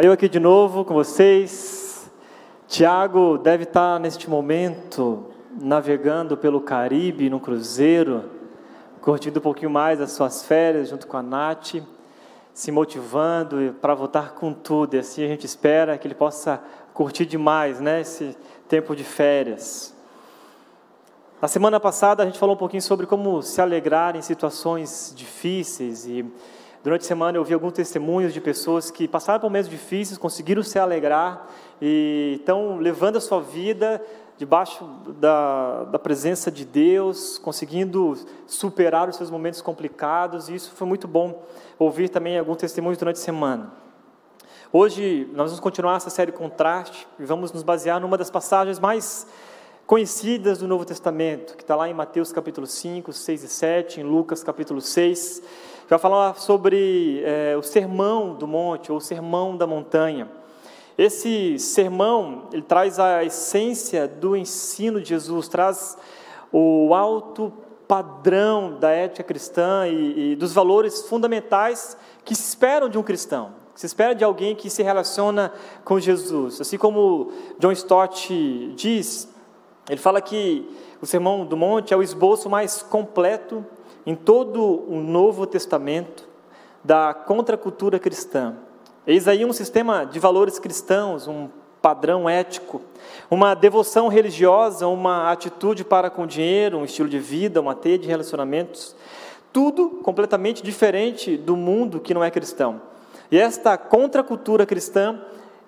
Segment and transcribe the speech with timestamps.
[0.00, 2.08] Eu aqui de novo com vocês.
[2.68, 5.26] Tiago deve estar neste momento
[5.60, 8.30] navegando pelo Caribe no cruzeiro,
[9.00, 11.82] curtindo um pouquinho mais as suas férias junto com a Nath,
[12.54, 14.94] se motivando para voltar com tudo.
[14.94, 16.62] E assim a gente espera que ele possa
[16.94, 18.36] curtir demais, né, esse
[18.68, 19.96] tempo de férias.
[21.42, 26.06] Na semana passada a gente falou um pouquinho sobre como se alegrar em situações difíceis
[26.06, 26.24] e
[26.82, 30.62] Durante a semana eu ouvi alguns testemunhos de pessoas que passaram por momentos difíceis, conseguiram
[30.62, 31.48] se alegrar
[31.82, 34.00] e estão levando a sua vida
[34.36, 34.84] debaixo
[35.18, 41.08] da, da presença de Deus, conseguindo superar os seus momentos complicados, e isso foi muito
[41.08, 41.42] bom
[41.76, 43.72] ouvir também alguns testemunhos durante a semana.
[44.72, 49.26] Hoje nós vamos continuar essa série Contraste e vamos nos basear numa das passagens mais
[49.84, 54.04] conhecidas do Novo Testamento, que está lá em Mateus capítulo 5, 6 e 7, em
[54.04, 55.42] Lucas capítulo 6,
[55.88, 60.28] vai falar sobre é, o sermão do monte, ou o sermão da montanha.
[60.98, 65.96] Esse sermão, ele traz a essência do ensino de Jesus, traz
[66.52, 67.52] o alto
[67.86, 73.52] padrão da ética cristã e, e dos valores fundamentais que se esperam de um cristão,
[73.72, 75.52] que se espera de alguém que se relaciona
[75.84, 76.60] com Jesus.
[76.60, 79.32] Assim como John Stott diz,
[79.88, 80.68] ele fala que
[81.00, 83.64] o Sermão do Monte é o esboço mais completo
[84.06, 86.28] em todo o Novo Testamento
[86.82, 88.54] da contracultura cristã.
[89.06, 91.48] Eis aí um sistema de valores cristãos, um
[91.80, 92.82] padrão ético,
[93.30, 97.98] uma devoção religiosa, uma atitude para com o dinheiro, um estilo de vida, uma teia
[97.98, 98.94] de relacionamentos,
[99.52, 102.82] tudo completamente diferente do mundo que não é cristão.
[103.30, 105.20] E esta contracultura cristã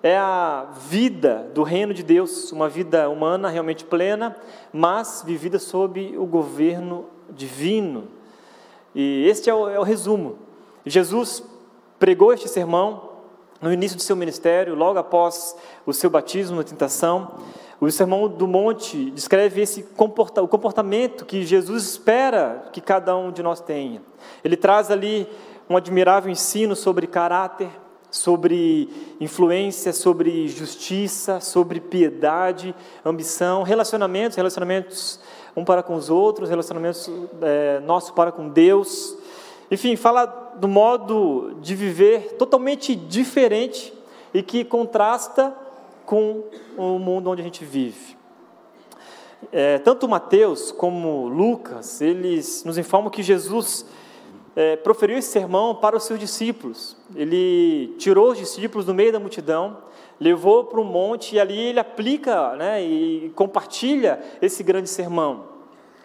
[0.03, 4.35] é a vida do reino de Deus, uma vida humana realmente plena,
[4.73, 8.07] mas vivida sob o governo divino
[8.93, 10.37] e este é o, é o resumo.
[10.85, 11.43] Jesus
[11.99, 13.11] pregou este sermão
[13.61, 17.35] no início do seu ministério, logo após o seu batismo na tentação.
[17.79, 23.31] O Sermão do Monte descreve esse comporta, o comportamento que Jesus espera que cada um
[23.31, 24.01] de nós tenha.
[24.43, 25.27] Ele traz ali
[25.69, 27.69] um admirável ensino sobre caráter,
[28.11, 32.75] sobre influência, sobre justiça, sobre piedade,
[33.05, 35.19] ambição, relacionamentos, relacionamentos
[35.55, 37.09] um para com os outros, relacionamentos
[37.41, 39.17] é, nosso para com Deus.
[39.69, 40.25] Enfim, fala
[40.55, 43.93] do modo de viver totalmente diferente
[44.33, 45.55] e que contrasta
[46.05, 46.43] com
[46.77, 48.17] o mundo onde a gente vive.
[49.51, 53.85] É, tanto Mateus como Lucas, eles nos informam que Jesus
[54.55, 56.95] é, proferiu esse sermão para os seus discípulos.
[57.15, 59.77] Ele tirou os discípulos do meio da multidão,
[60.21, 65.49] levou para um monte e ali ele aplica né, e compartilha esse grande sermão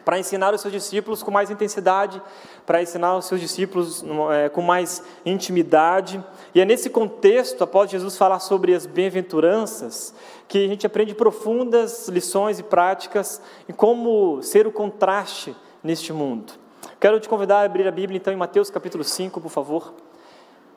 [0.07, 2.23] para ensinar os seus discípulos com mais intensidade,
[2.65, 6.25] para ensinar os seus discípulos é, com mais intimidade.
[6.55, 10.15] E é nesse contexto, após Jesus falar sobre as bem-aventuranças,
[10.47, 16.53] que a gente aprende profundas lições e práticas em como ser o contraste neste mundo.
[17.01, 20.06] Quero te convidar a abrir a Bíblia então em Mateus capítulo 5, por favor.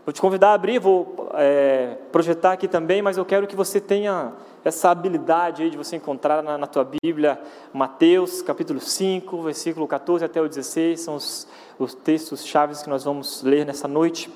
[0.10, 3.80] Vou te convidar a abrir, vou é, projetar aqui também, mas eu quero que você
[3.80, 4.34] tenha
[4.66, 7.40] essa habilidade aí de você encontrar na, na tua Bíblia
[7.72, 13.04] Mateus capítulo 5, versículo 14 até o 16, são os, os textos chaves que nós
[13.04, 14.34] vamos ler nessa noite.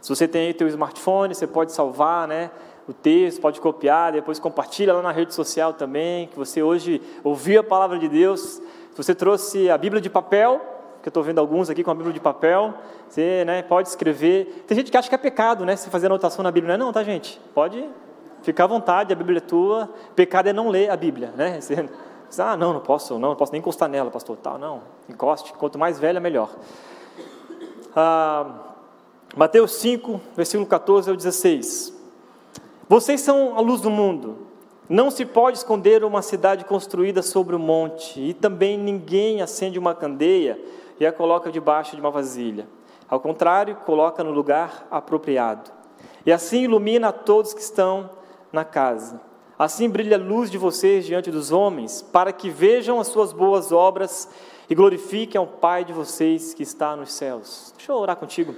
[0.00, 2.50] Se você tem aí teu smartphone, você pode salvar, né?
[2.88, 7.60] o texto, pode copiar, depois compartilha lá na rede social também, que você hoje ouviu
[7.60, 8.40] a palavra de Deus.
[8.90, 10.73] Se você trouxe a Bíblia de papel,
[11.04, 12.72] que eu estou vendo alguns aqui com a Bíblia de papel,
[13.06, 14.64] você né, pode escrever.
[14.66, 15.76] Tem gente que acha que é pecado, né?
[15.76, 16.78] Se fazer anotação na Bíblia.
[16.78, 17.38] Não, é não, tá, gente?
[17.52, 17.86] Pode
[18.40, 19.90] ficar à vontade, a Bíblia é tua.
[20.16, 21.60] Pecado é não ler a Bíblia, né?
[21.60, 21.86] Você,
[22.38, 24.38] ah, não, não posso, não, não posso nem encostar nela, pastor.
[24.38, 25.52] Tal, não, encoste.
[25.52, 26.48] Quanto mais velha, melhor.
[27.94, 28.46] Ah,
[29.36, 31.94] Mateus 5, versículo 14 ao 16.
[32.88, 34.38] Vocês são a luz do mundo.
[34.88, 39.94] Não se pode esconder uma cidade construída sobre um monte, e também ninguém acende uma
[39.94, 40.58] candeia
[40.98, 42.68] e a coloca debaixo de uma vasilha.
[43.08, 45.70] Ao contrário, coloca no lugar apropriado.
[46.24, 48.10] E assim ilumina a todos que estão
[48.52, 49.20] na casa.
[49.58, 53.70] Assim brilha a luz de vocês diante dos homens, para que vejam as suas boas
[53.70, 54.28] obras
[54.68, 57.72] e glorifiquem ao Pai de vocês que está nos céus.
[57.76, 58.54] Deixa eu orar contigo.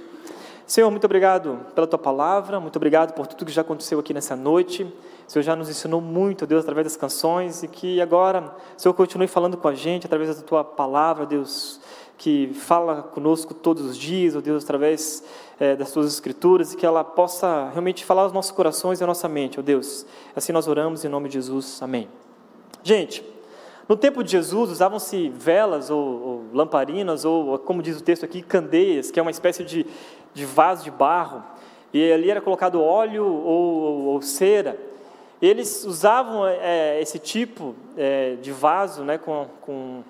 [0.65, 4.35] Senhor, muito obrigado pela tua palavra, muito obrigado por tudo que já aconteceu aqui nessa
[4.35, 4.83] noite.
[5.27, 8.93] O Senhor já nos ensinou muito, Deus, através das canções, e que agora o Senhor
[8.93, 11.79] continue falando com a gente através da tua palavra, Deus
[12.17, 15.23] que fala conosco todos os dias, ó Deus, através
[15.59, 19.07] é, das suas escrituras, e que ela possa realmente falar aos nossos corações e à
[19.07, 20.05] nossa mente, ó Deus.
[20.35, 21.81] Assim nós oramos em nome de Jesus.
[21.81, 22.09] Amém.
[22.83, 23.23] Gente,
[23.87, 28.41] no tempo de Jesus usavam-se velas ou, ou, lamparinas, ou como diz o texto aqui,
[28.41, 29.85] candeias, que é uma espécie de,
[30.33, 31.43] de vaso de barro.
[31.93, 34.77] e ali era colocado óleo ou, ou cera.
[35.39, 40.03] Eles usavam é, esse tipo é, de vaso, né, com, com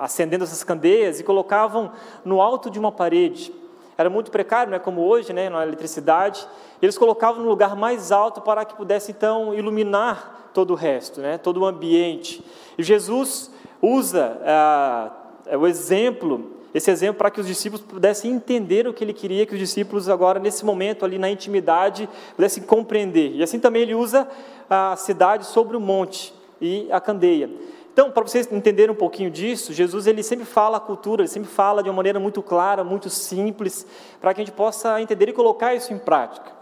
[0.00, 1.92] acendendo essas candeias e colocavam
[2.24, 3.52] no alto de uma parede.
[3.96, 6.46] Era muito precário, não é como hoje, né, na eletricidade.
[6.80, 11.38] Eles colocavam no lugar mais alto para que pudesse então iluminar todo o resto, né,
[11.38, 12.44] todo o ambiente.
[12.76, 13.50] E Jesus
[13.80, 15.10] usa ah,
[15.58, 19.52] o exemplo esse exemplo para que os discípulos pudessem entender o que ele queria que
[19.52, 23.32] os discípulos agora nesse momento ali na intimidade pudessem compreender.
[23.34, 24.26] E assim também ele usa
[24.70, 27.50] a cidade sobre o monte e a candeia.
[27.92, 31.50] Então, para vocês entenderem um pouquinho disso, Jesus ele sempre fala a cultura, ele sempre
[31.50, 33.86] fala de uma maneira muito clara, muito simples,
[34.18, 36.52] para que a gente possa entender e colocar isso em prática.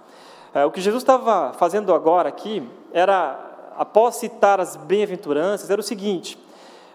[0.52, 5.84] É, o que Jesus estava fazendo agora aqui era, após citar as bem-aventuranças, era o
[5.84, 6.36] seguinte: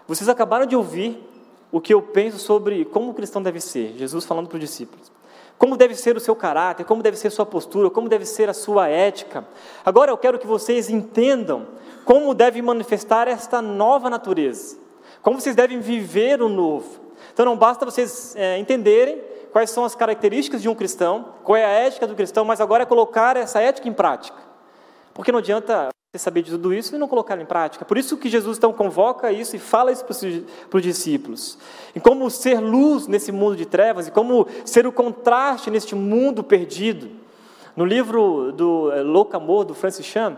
[0.06, 1.18] vocês acabaram de ouvir
[1.72, 5.10] o que eu penso sobre como o cristão deve ser, Jesus falando para os discípulos.
[5.58, 8.54] Como deve ser o seu caráter, como deve ser sua postura, como deve ser a
[8.54, 9.46] sua ética.
[9.84, 11.66] Agora eu quero que vocês entendam
[12.04, 14.76] como deve manifestar esta nova natureza,
[15.22, 17.00] como vocês devem viver o novo.
[17.32, 19.20] Então não basta vocês é, entenderem
[19.50, 22.82] quais são as características de um cristão, qual é a ética do cristão, mas agora
[22.82, 24.45] é colocar essa ética em prática.
[25.16, 27.86] Porque não adianta você saber de tudo isso e não colocar em prática.
[27.86, 31.58] Por isso que Jesus então convoca isso e fala isso para os discípulos.
[31.94, 36.44] E como ser luz nesse mundo de trevas e como ser o contraste neste mundo
[36.44, 37.08] perdido.
[37.74, 40.36] No livro do é, Louco Amor, do Francis Chan,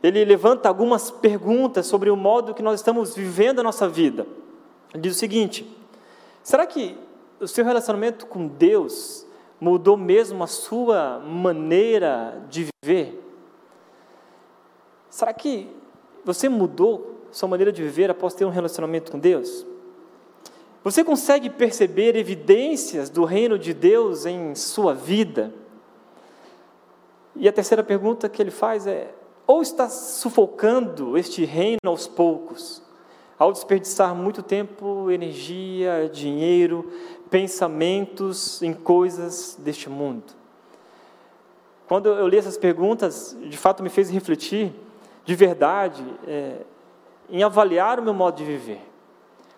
[0.00, 4.28] ele levanta algumas perguntas sobre o modo que nós estamos vivendo a nossa vida.
[4.92, 5.66] Ele diz o seguinte:
[6.40, 6.96] será que
[7.40, 9.26] o seu relacionamento com Deus
[9.60, 13.23] mudou mesmo a sua maneira de viver?
[15.14, 15.68] Será que
[16.24, 19.64] você mudou sua maneira de viver após ter um relacionamento com Deus?
[20.82, 25.54] Você consegue perceber evidências do reino de Deus em sua vida?
[27.36, 29.14] E a terceira pergunta que ele faz é:
[29.46, 32.82] ou está sufocando este reino aos poucos,
[33.38, 36.90] ao desperdiçar muito tempo, energia, dinheiro,
[37.30, 40.24] pensamentos em coisas deste mundo?
[41.86, 44.74] Quando eu li essas perguntas, de fato me fez refletir
[45.24, 46.58] de verdade é,
[47.28, 48.80] em avaliar o meu modo de viver.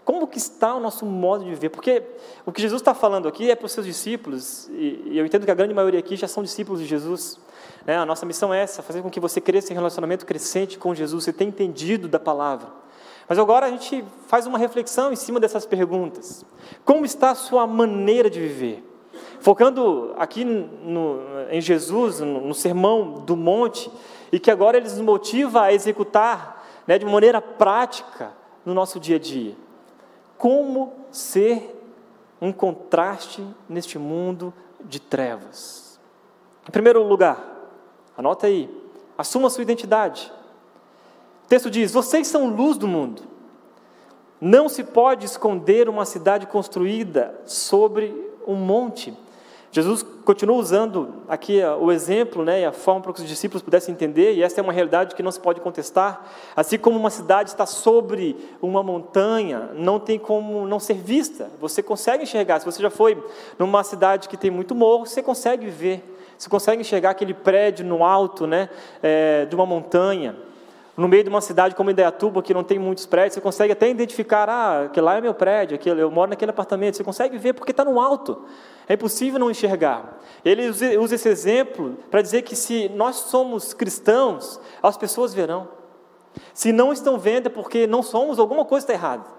[0.05, 1.69] Como que está o nosso modo de viver?
[1.69, 2.01] Porque
[2.45, 5.45] o que Jesus está falando aqui é para os seus discípulos, e, e eu entendo
[5.45, 7.41] que a grande maioria aqui já são discípulos de Jesus.
[7.85, 7.97] Né?
[7.97, 11.25] A nossa missão é essa, fazer com que você cresça em relacionamento crescente com Jesus,
[11.25, 12.69] você tenha entendido da palavra.
[13.29, 16.45] Mas agora a gente faz uma reflexão em cima dessas perguntas.
[16.85, 18.85] Como está a sua maneira de viver?
[19.41, 21.21] Focando aqui no,
[21.51, 23.91] em Jesus, no, no Sermão do Monte,
[24.31, 28.33] e que agora ele nos motiva a executar né, de maneira prática
[28.65, 29.57] no nosso dia a dia.
[30.39, 31.73] Como ser
[32.41, 35.99] um contraste neste mundo de trevas?
[36.69, 37.43] Em primeiro lugar,
[38.17, 38.69] anota aí,
[39.17, 40.33] assuma sua identidade.
[41.45, 43.23] O texto diz: Vocês são luz do mundo.
[44.41, 48.15] Não se pode esconder uma cidade construída sobre
[48.47, 49.17] um monte.
[49.77, 53.93] Jesus continua usando aqui o exemplo né, e a forma para que os discípulos pudessem
[53.93, 56.33] entender, e essa é uma realidade que não se pode contestar.
[56.57, 61.51] Assim como uma cidade está sobre uma montanha, não tem como não ser vista.
[61.61, 62.59] Você consegue enxergar.
[62.59, 63.23] Se você já foi
[63.59, 66.03] numa cidade que tem muito morro, você consegue ver.
[66.39, 68.71] Você consegue enxergar aquele prédio no alto né,
[69.03, 70.37] é, de uma montanha
[70.97, 73.89] no meio de uma cidade como Indaiatuba, que não tem muitos prédios, você consegue até
[73.89, 77.53] identificar, ah, aquele lá é meu prédio, aquele, eu moro naquele apartamento, você consegue ver
[77.53, 78.45] porque está no alto,
[78.89, 80.19] é impossível não enxergar.
[80.45, 85.69] Ele usa esse exemplo para dizer que se nós somos cristãos, as pessoas verão.
[86.55, 89.37] Se não estão vendo é porque não somos, alguma coisa está errada.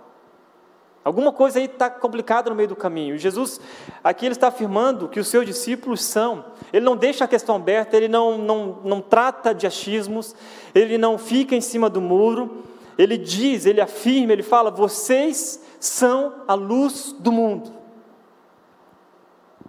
[1.07, 3.17] Alguma coisa aí está complicada no meio do caminho.
[3.17, 3.61] Jesus,
[4.03, 6.43] aqui ele está afirmando que os seus discípulos são.
[6.73, 10.35] Ele não deixa a questão aberta, ele não, não, não trata de achismos,
[10.75, 12.61] ele não fica em cima do muro.
[12.97, 17.71] Ele diz, ele afirma, ele fala: vocês são a luz do mundo.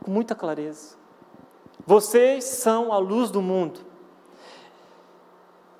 [0.02, 0.96] Com muita clareza.
[1.86, 3.78] Vocês são a luz do mundo.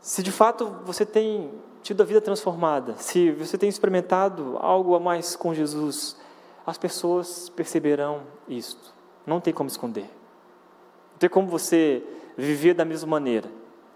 [0.00, 1.50] Se de fato você tem
[1.88, 6.18] tido a vida transformada, se você tem experimentado algo a mais com Jesus,
[6.66, 8.92] as pessoas perceberão isto.
[9.26, 10.02] Não tem como esconder.
[10.02, 12.04] Não tem como você
[12.36, 13.48] viver da mesma maneira.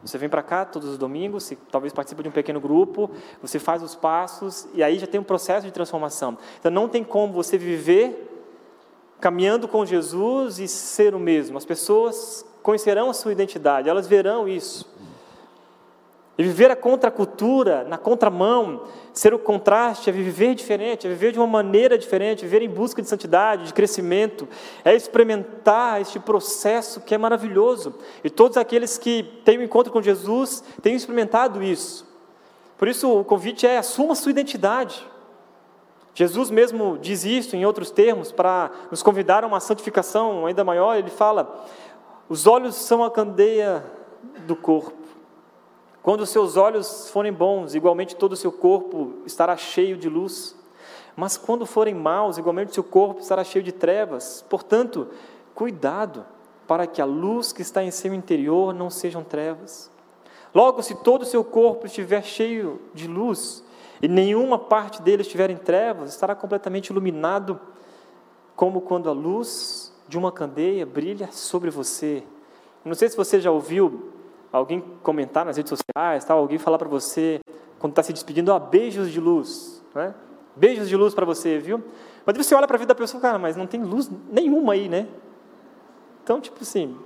[0.03, 3.11] Você vem para cá todos os domingos, você talvez participa de um pequeno grupo,
[3.43, 6.39] você faz os passos e aí já tem um processo de transformação.
[6.59, 8.27] Então não tem como você viver
[9.21, 11.59] caminhando com Jesus e ser o mesmo.
[11.59, 14.91] As pessoas conhecerão a sua identidade, elas verão isso.
[16.37, 21.39] E viver a contracultura, na contramão, ser o contraste, é viver diferente, é viver de
[21.39, 24.49] uma maneira diferente, viver em busca de santidade, de crescimento,
[24.83, 27.95] é experimentar este processo que é maravilhoso.
[28.25, 32.11] E todos aqueles que têm o um encontro com Jesus têm experimentado isso.
[32.79, 35.07] Por isso o convite é assuma sua identidade.
[36.15, 40.97] Jesus mesmo diz isso em outros termos para nos convidar a uma santificação ainda maior.
[40.97, 41.67] Ele fala:
[42.29, 43.85] os olhos são a candeia
[44.47, 45.02] do corpo.
[46.03, 50.57] Quando seus olhos forem bons, igualmente todo o seu corpo estará cheio de luz.
[51.15, 54.45] Mas quando forem maus, igualmente seu corpo estará cheio de trevas.
[54.51, 55.09] Portanto,
[55.55, 56.27] cuidado
[56.67, 59.91] para que a luz que está em seu interior não sejam trevas.
[60.53, 63.65] Logo, se todo o seu corpo estiver cheio de luz
[64.01, 67.61] e nenhuma parte dele estiver em trevas, estará completamente iluminado,
[68.57, 72.25] como quando a luz de uma candeia brilha sobre você.
[72.85, 74.13] Não sei se você já ouviu
[74.53, 77.41] alguém comentar nas redes sociais, tal, alguém falar para você,
[77.79, 80.15] quando está se despedindo, ó, beijos de luz, né?
[80.55, 81.83] Beijos de luz para você, viu?
[82.27, 84.89] Mas você olha para a vida da pessoa, cara, mas não tem luz nenhuma aí,
[84.89, 85.09] né?
[86.23, 86.97] Então, tipo assim,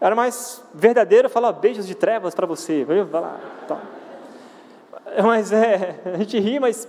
[0.00, 3.06] era mais verdadeiro falar beijos de trevas para você, viu?
[3.06, 3.80] Vai lá, tá.
[5.24, 6.86] Mas é, a gente ri, mas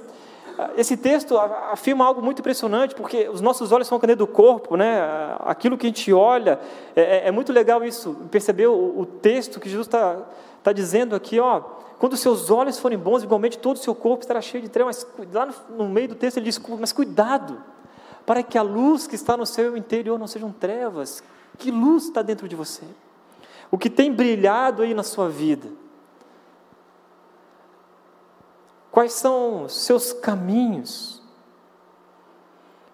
[0.75, 4.75] esse texto afirma algo muito impressionante, porque os nossos olhos são a caneta do corpo,
[4.75, 5.01] né?
[5.39, 6.59] aquilo que a gente olha,
[6.95, 10.17] é, é, é muito legal isso, perceber o, o texto que Jesus está
[10.63, 11.61] tá dizendo aqui, ó,
[11.97, 15.05] quando os seus olhos forem bons, igualmente todo o seu corpo estará cheio de trevas,
[15.17, 17.61] mas lá no, no meio do texto ele diz, mas cuidado,
[18.25, 21.23] para que a luz que está no seu interior não sejam trevas,
[21.57, 22.83] que luz está dentro de você?
[23.71, 25.67] O que tem brilhado aí na sua vida?
[28.91, 31.21] Quais são os seus caminhos?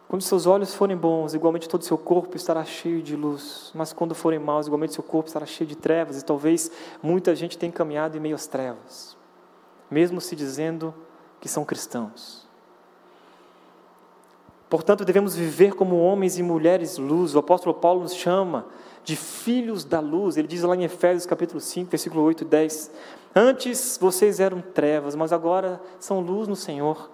[0.07, 3.91] Quando seus olhos forem bons, igualmente todo o seu corpo estará cheio de luz, mas
[3.91, 6.71] quando forem maus, igualmente seu corpo estará cheio de trevas, e talvez
[7.01, 9.17] muita gente tenha caminhado em meio às trevas,
[9.89, 10.93] mesmo se dizendo
[11.41, 12.45] que são cristãos.
[14.69, 17.35] Portanto, devemos viver como homens e mulheres luz.
[17.35, 18.65] O apóstolo Paulo nos chama
[19.03, 20.37] de filhos da luz.
[20.37, 22.91] Ele diz lá em Efésios capítulo 5, versículo 8 e 10:
[23.35, 27.09] Antes vocês eram trevas, mas agora são luz no Senhor.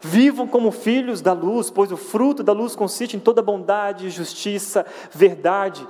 [0.00, 4.84] Vivam como filhos da luz, pois o fruto da luz consiste em toda bondade, justiça,
[5.12, 5.86] verdade.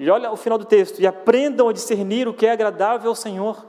[0.00, 3.14] E olha o final do texto: e aprendam a discernir o que é agradável ao
[3.14, 3.64] Senhor.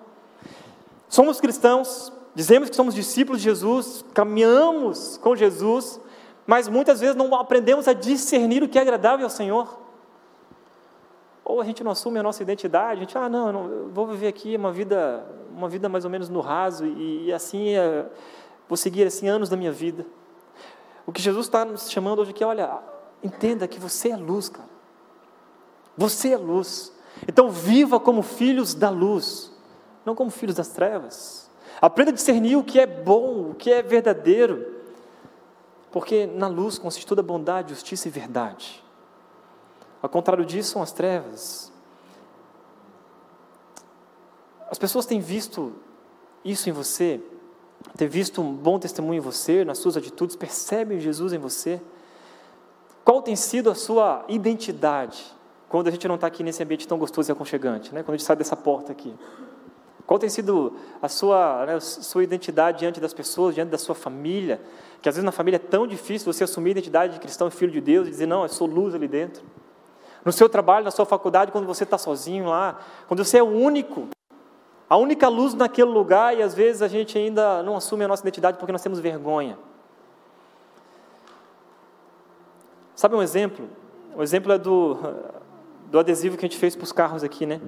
[1.07, 5.99] Somos cristãos, dizemos que somos discípulos de Jesus, caminhamos com Jesus,
[6.47, 9.84] mas muitas vezes não aprendemos a discernir o que é agradável ao Senhor.
[11.45, 14.27] Ou a gente não assume a nossa identidade, a gente, ah, não, eu vou viver
[14.27, 15.23] aqui uma vida,
[15.55, 18.07] uma vida mais ou menos no raso, e, e assim é,
[18.67, 20.07] vou seguir assim anos da minha vida.
[21.05, 22.79] O que Jesus está nos chamando hoje aqui é, olha,
[23.23, 24.67] entenda que você é luz, cara.
[25.95, 26.91] Você é luz.
[27.27, 29.53] Então viva como filhos da luz,
[30.03, 31.49] não como filhos das trevas.
[31.79, 34.73] Aprenda a discernir o que é bom, o que é verdadeiro.
[35.91, 38.83] Porque na luz consiste toda bondade, justiça e verdade.
[40.05, 41.73] Ao contrário disso, são as trevas.
[44.69, 45.73] As pessoas têm visto
[46.43, 47.19] isso em você,
[47.97, 51.81] têm visto um bom testemunho em você, nas suas atitudes, percebem Jesus em você.
[53.03, 55.25] Qual tem sido a sua identidade
[55.67, 58.03] quando a gente não está aqui nesse ambiente tão gostoso e aconchegante, né?
[58.03, 59.11] quando a gente sai dessa porta aqui?
[60.05, 63.95] Qual tem sido a sua, né, a sua identidade diante das pessoas, diante da sua
[63.95, 64.61] família?
[65.01, 67.71] Que às vezes na família é tão difícil você assumir a identidade de cristão filho
[67.71, 69.43] de Deus e dizer, não, eu sou luz ali dentro
[70.25, 73.47] no seu trabalho, na sua faculdade, quando você está sozinho lá, quando você é o
[73.47, 74.07] único,
[74.89, 78.23] a única luz naquele lugar e às vezes a gente ainda não assume a nossa
[78.23, 79.55] identidade porque nós temos vergonha.
[82.95, 83.69] Sabe um exemplo?
[84.15, 84.97] O exemplo é do,
[85.91, 87.61] do adesivo que a gente fez para os carros aqui, né?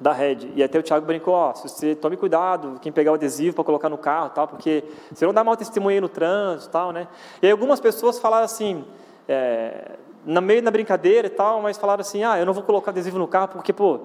[0.00, 0.50] Da Red.
[0.56, 3.62] E até o Thiago brincou, ó, se você tome cuidado, quem pegar o adesivo para
[3.62, 4.82] colocar no carro, tal, porque
[5.12, 7.06] você não dá mau testemunho no trânsito, tal, né?
[7.40, 8.84] E aí algumas pessoas falaram assim,
[9.28, 9.92] é,
[10.24, 13.18] no meio da brincadeira e tal, mas falaram assim, ah, eu não vou colocar adesivo
[13.18, 14.00] no carro porque, pô,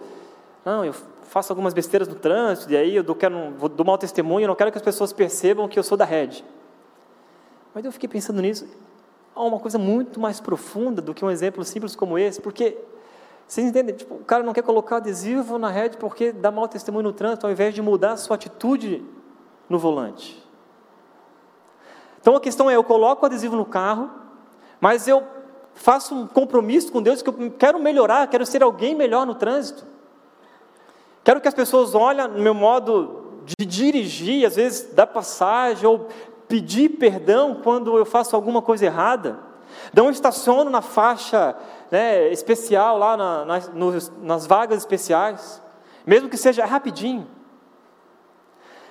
[0.65, 3.97] não, eu faço algumas besteiras no trânsito, e aí eu dou, quero, vou, dou mau
[3.97, 6.43] testemunho, eu não quero que as pessoas percebam que eu sou da rede.
[7.73, 8.67] Mas eu fiquei pensando nisso,
[9.35, 12.77] há uma coisa muito mais profunda do que um exemplo simples como esse, porque,
[13.47, 17.03] vocês entendem, tipo, o cara não quer colocar adesivo na rede porque dá mau testemunho
[17.03, 19.03] no trânsito, ao invés de mudar a sua atitude
[19.67, 20.43] no volante.
[22.21, 24.09] Então a questão é, eu coloco o adesivo no carro,
[24.79, 25.23] mas eu
[25.79, 29.85] faço um compromisso com Deus que eu quero melhorar, quero ser alguém melhor no trânsito.
[31.23, 36.09] Quero que as pessoas olhem no meu modo de dirigir, às vezes dar passagem ou
[36.49, 39.39] pedir perdão quando eu faço alguma coisa errada.
[39.93, 41.55] Não estaciono na faixa
[41.89, 45.61] né, especial, lá na, nas, nos, nas vagas especiais,
[46.05, 47.25] mesmo que seja rapidinho.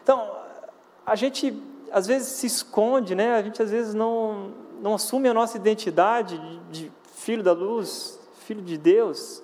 [0.02, 0.26] Então,
[1.04, 3.34] a gente às vezes se esconde, né?
[3.34, 6.38] A gente às vezes não, não assume a nossa identidade
[6.70, 9.42] de, filho da luz, filho de Deus,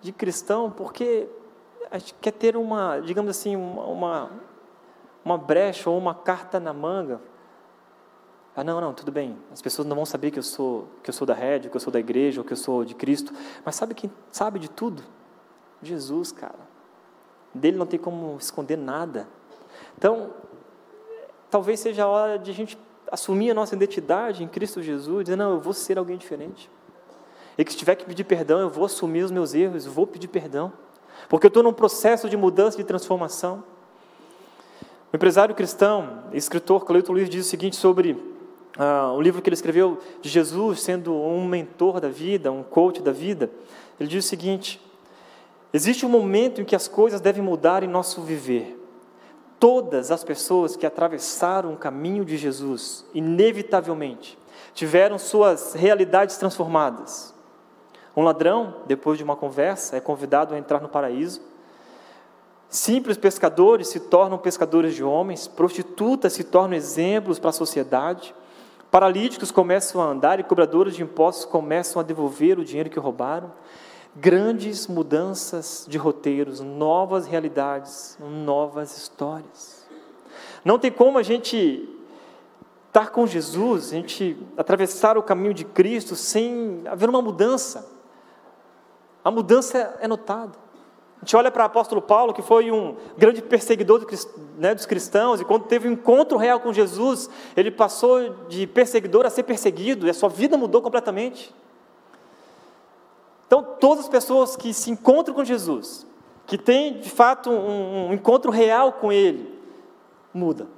[0.00, 1.28] de cristão, porque
[1.90, 4.30] a gente quer ter uma, digamos assim, uma,
[5.24, 7.20] uma brecha ou uma carta na manga.
[8.54, 9.38] Ah, não, não, tudo bem.
[9.52, 11.80] As pessoas não vão saber que eu sou que eu sou da rede, que eu
[11.80, 13.32] sou da igreja, ou que eu sou de Cristo.
[13.64, 15.02] Mas sabe quem sabe de tudo?
[15.82, 16.68] Jesus, cara.
[17.54, 19.28] Dele não tem como esconder nada.
[19.96, 20.30] Então,
[21.50, 22.78] talvez seja a hora de a gente
[23.10, 26.70] assumir a nossa identidade em Cristo Jesus, dizer, não, eu vou ser alguém diferente.
[27.58, 30.28] E que se tiver que pedir perdão, eu vou assumir os meus erros, vou pedir
[30.28, 30.72] perdão.
[31.28, 33.62] Porque eu estou num processo de mudança, de transformação.
[35.12, 38.16] O empresário cristão, escritor Cleiton Luiz diz o seguinte sobre
[38.78, 43.02] ah, o livro que ele escreveu de Jesus sendo um mentor da vida, um coach
[43.02, 43.50] da vida.
[43.98, 44.80] Ele diz o seguinte:
[45.72, 48.79] existe um momento em que as coisas devem mudar em nosso viver.
[49.60, 54.38] Todas as pessoas que atravessaram o caminho de Jesus, inevitavelmente,
[54.72, 57.34] tiveram suas realidades transformadas.
[58.16, 61.42] Um ladrão, depois de uma conversa, é convidado a entrar no paraíso.
[62.70, 68.34] Simples pescadores se tornam pescadores de homens, prostitutas se tornam exemplos para a sociedade,
[68.90, 73.52] paralíticos começam a andar e cobradores de impostos começam a devolver o dinheiro que roubaram.
[74.16, 79.86] Grandes mudanças de roteiros, novas realidades, novas histórias.
[80.64, 81.88] Não tem como a gente
[82.88, 87.88] estar com Jesus, a gente atravessar o caminho de Cristo sem haver uma mudança.
[89.24, 90.58] A mudança é notada.
[91.22, 94.04] A gente olha para o apóstolo Paulo, que foi um grande perseguidor
[94.58, 99.26] né, dos cristãos, e quando teve um encontro real com Jesus, ele passou de perseguidor
[99.26, 101.54] a ser perseguido, e a sua vida mudou completamente.
[103.50, 106.06] Então, todas as pessoas que se encontram com Jesus,
[106.46, 109.52] que têm de fato um, um encontro real com Ele,
[110.32, 110.68] muda.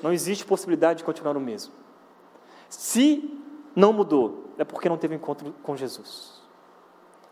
[0.00, 1.72] Não existe possibilidade de continuar o mesmo.
[2.68, 3.36] Se
[3.74, 6.40] não mudou, é porque não teve encontro com Jesus.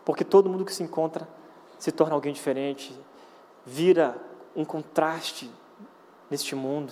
[0.03, 1.25] Porque todo mundo que se encontra
[1.79, 2.93] se torna alguém diferente,
[3.65, 4.17] vira
[4.53, 5.49] um contraste
[6.29, 6.91] neste mundo.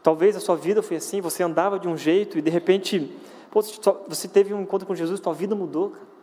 [0.00, 3.12] Talvez a sua vida foi assim, você andava de um jeito e de repente
[4.08, 5.90] você teve um encontro com Jesus, tua vida mudou.
[5.90, 6.16] Cara.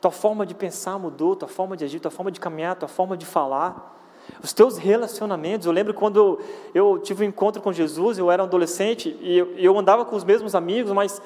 [0.00, 3.16] Tua forma de pensar mudou, tua forma de agir, tua forma de caminhar, tua forma
[3.16, 3.98] de falar.
[4.42, 6.40] Os teus relacionamentos, eu lembro quando
[6.74, 10.24] eu tive um encontro com Jesus, eu era um adolescente e eu, andava com os
[10.24, 11.20] mesmos amigos, mas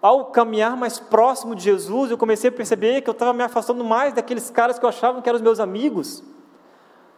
[0.00, 3.82] ao caminhar mais próximo de Jesus, eu comecei a perceber que eu estava me afastando
[3.82, 6.22] mais daqueles caras que eu achava que eram os meus amigos,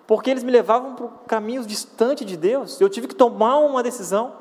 [0.06, 2.80] porque eles me levavam para caminhos distantes de Deus.
[2.80, 4.32] Eu tive que tomar uma decisão,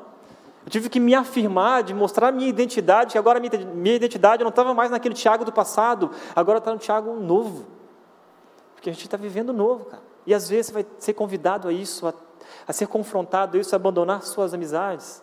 [0.68, 4.50] eu tive que me afirmar, de mostrar minha identidade, que agora minha, minha identidade não
[4.50, 7.64] estava mais naquele Tiago do passado, agora está no Tiago novo,
[8.74, 10.02] porque a gente está vivendo novo, cara.
[10.26, 12.12] E às vezes você vai ser convidado a isso, a,
[12.66, 15.22] a ser confrontado a isso, a abandonar suas amizades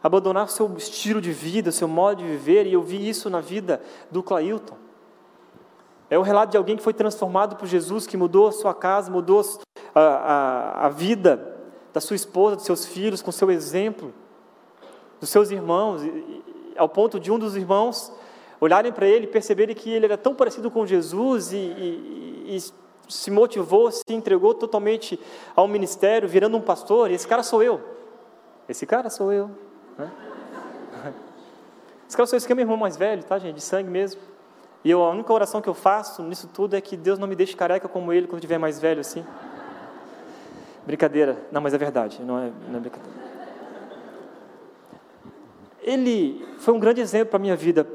[0.00, 3.80] abandonar seu estilo de vida, seu modo de viver, e eu vi isso na vida
[4.10, 4.76] do Clailton.
[6.10, 9.12] É o relato de alguém que foi transformado por Jesus, que mudou a sua casa,
[9.12, 9.44] mudou
[9.94, 11.56] a, a, a vida
[11.92, 14.12] da sua esposa, dos seus filhos, com seu exemplo,
[15.22, 16.02] dos seus irmãos,
[16.76, 18.12] ao ponto de um dos irmãos
[18.60, 22.72] olharem para ele e perceberem que ele era tão parecido com Jesus e, e, e
[23.08, 25.20] se motivou, se entregou totalmente
[25.54, 27.08] ao ministério, virando um pastor.
[27.08, 27.80] E esse cara sou eu.
[28.68, 29.48] Esse cara sou eu.
[29.96, 30.10] Né?
[32.08, 33.54] Esse cara só esquema irmão mais velho, tá, gente?
[33.54, 34.20] De sangue mesmo.
[34.84, 37.36] E eu, a única oração que eu faço nisso tudo é que Deus não me
[37.36, 39.24] deixe careca como ele quando estiver mais velho assim.
[40.84, 41.38] Brincadeira.
[41.52, 42.20] Não, mas é verdade.
[42.20, 43.21] Não é, não é brincadeira.
[45.82, 47.86] Ele foi um grande exemplo para a minha vida.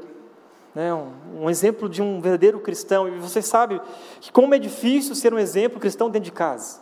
[0.74, 0.92] Né?
[0.92, 3.08] Um, um exemplo de um verdadeiro cristão.
[3.08, 3.80] E você sabe
[4.20, 6.80] que como é difícil ser um exemplo cristão dentro de casa.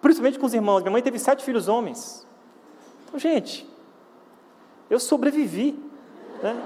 [0.00, 0.80] Principalmente com os irmãos.
[0.80, 2.26] Minha mãe teve sete filhos homens.
[3.06, 3.68] Então, gente,
[4.90, 5.78] eu sobrevivi.
[6.42, 6.60] Né?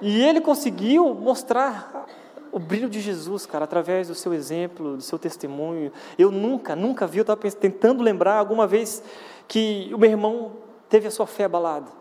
[0.00, 2.06] E ele conseguiu mostrar
[2.50, 5.92] o brilho de Jesus, cara, através do seu exemplo, do seu testemunho.
[6.18, 9.02] Eu nunca, nunca vi, eu estava tentando lembrar alguma vez
[9.46, 10.52] que o meu irmão
[10.88, 11.97] teve a sua fé abalada.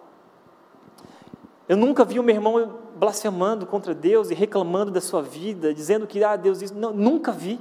[1.67, 6.08] Eu nunca vi o meu irmão blasfemando contra Deus e reclamando da sua vida, dizendo
[6.08, 6.73] que, ah, Deus, isso.
[6.73, 7.60] Não, nunca vi.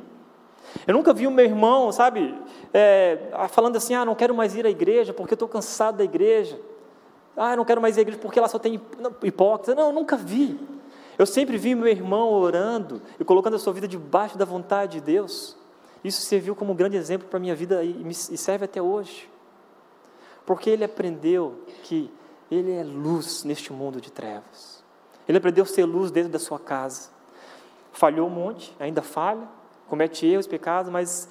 [0.87, 2.35] Eu nunca vi o meu irmão, sabe,
[2.73, 3.19] é,
[3.51, 6.59] falando assim, ah, não quero mais ir à igreja porque eu estou cansado da igreja.
[7.37, 8.81] Ah, não quero mais ir à igreja porque lá só tem
[9.23, 9.75] hipócrita.
[9.75, 10.59] Não, nunca vi.
[11.19, 15.01] Eu sempre vi meu irmão orando e colocando a sua vida debaixo da vontade de
[15.01, 15.57] Deus.
[16.05, 19.29] Isso serviu como um grande exemplo para a minha vida e serve até hoje.
[20.45, 22.11] Porque ele aprendeu que
[22.51, 24.85] ele é luz neste mundo de trevas.
[25.29, 27.11] Ele aprendeu a ser luz dentro da sua casa.
[27.93, 29.49] Falhou um monte, ainda falha,
[29.89, 31.29] comete erros, pecados, mas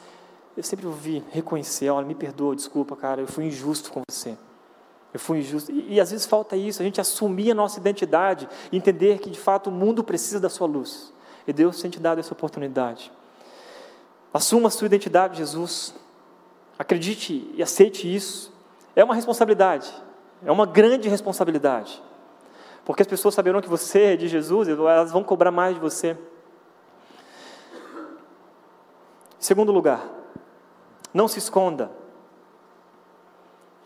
[0.57, 4.37] eu sempre ouvi reconhecer, olha, me perdoa, desculpa, cara, eu fui injusto com você.
[5.13, 5.71] Eu fui injusto.
[5.71, 9.39] E, e às vezes falta isso, a gente assumir a nossa identidade, entender que de
[9.39, 11.13] fato o mundo precisa da sua luz.
[11.47, 13.11] E Deus tem te dado essa oportunidade.
[14.33, 15.93] Assuma a sua identidade, Jesus.
[16.77, 18.51] Acredite e aceite isso.
[18.95, 19.93] É uma responsabilidade,
[20.45, 22.01] é uma grande responsabilidade.
[22.85, 26.15] Porque as pessoas saberão que você é de Jesus, elas vão cobrar mais de você.
[29.39, 30.07] Segundo lugar,
[31.13, 31.91] não se esconda.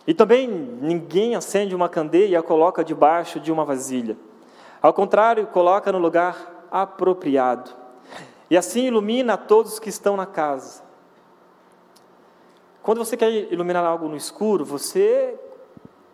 [0.06, 4.18] E também ninguém acende uma candeia e a coloca debaixo de uma vasilha.
[4.82, 7.72] Ao contrário, coloca no lugar apropriado.
[8.50, 10.82] E assim ilumina a todos que estão na casa.
[12.82, 15.38] Quando você quer iluminar algo no escuro, você,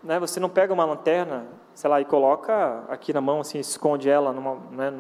[0.06, 4.08] né, você não pega uma lanterna, sei lá, e coloca aqui na mão, assim, esconde
[4.08, 4.94] ela numa, né,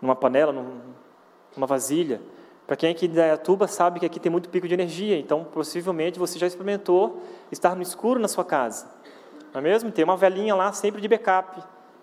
[0.00, 2.22] numa panela, numa vasilha.
[2.64, 5.42] Para quem é aqui de Dayatuba sabe que aqui tem muito pico de energia, então
[5.42, 8.88] possivelmente você já experimentou estar no escuro na sua casa.
[9.52, 9.90] Não é mesmo?
[9.90, 11.60] Tem uma velinha lá sempre de backup.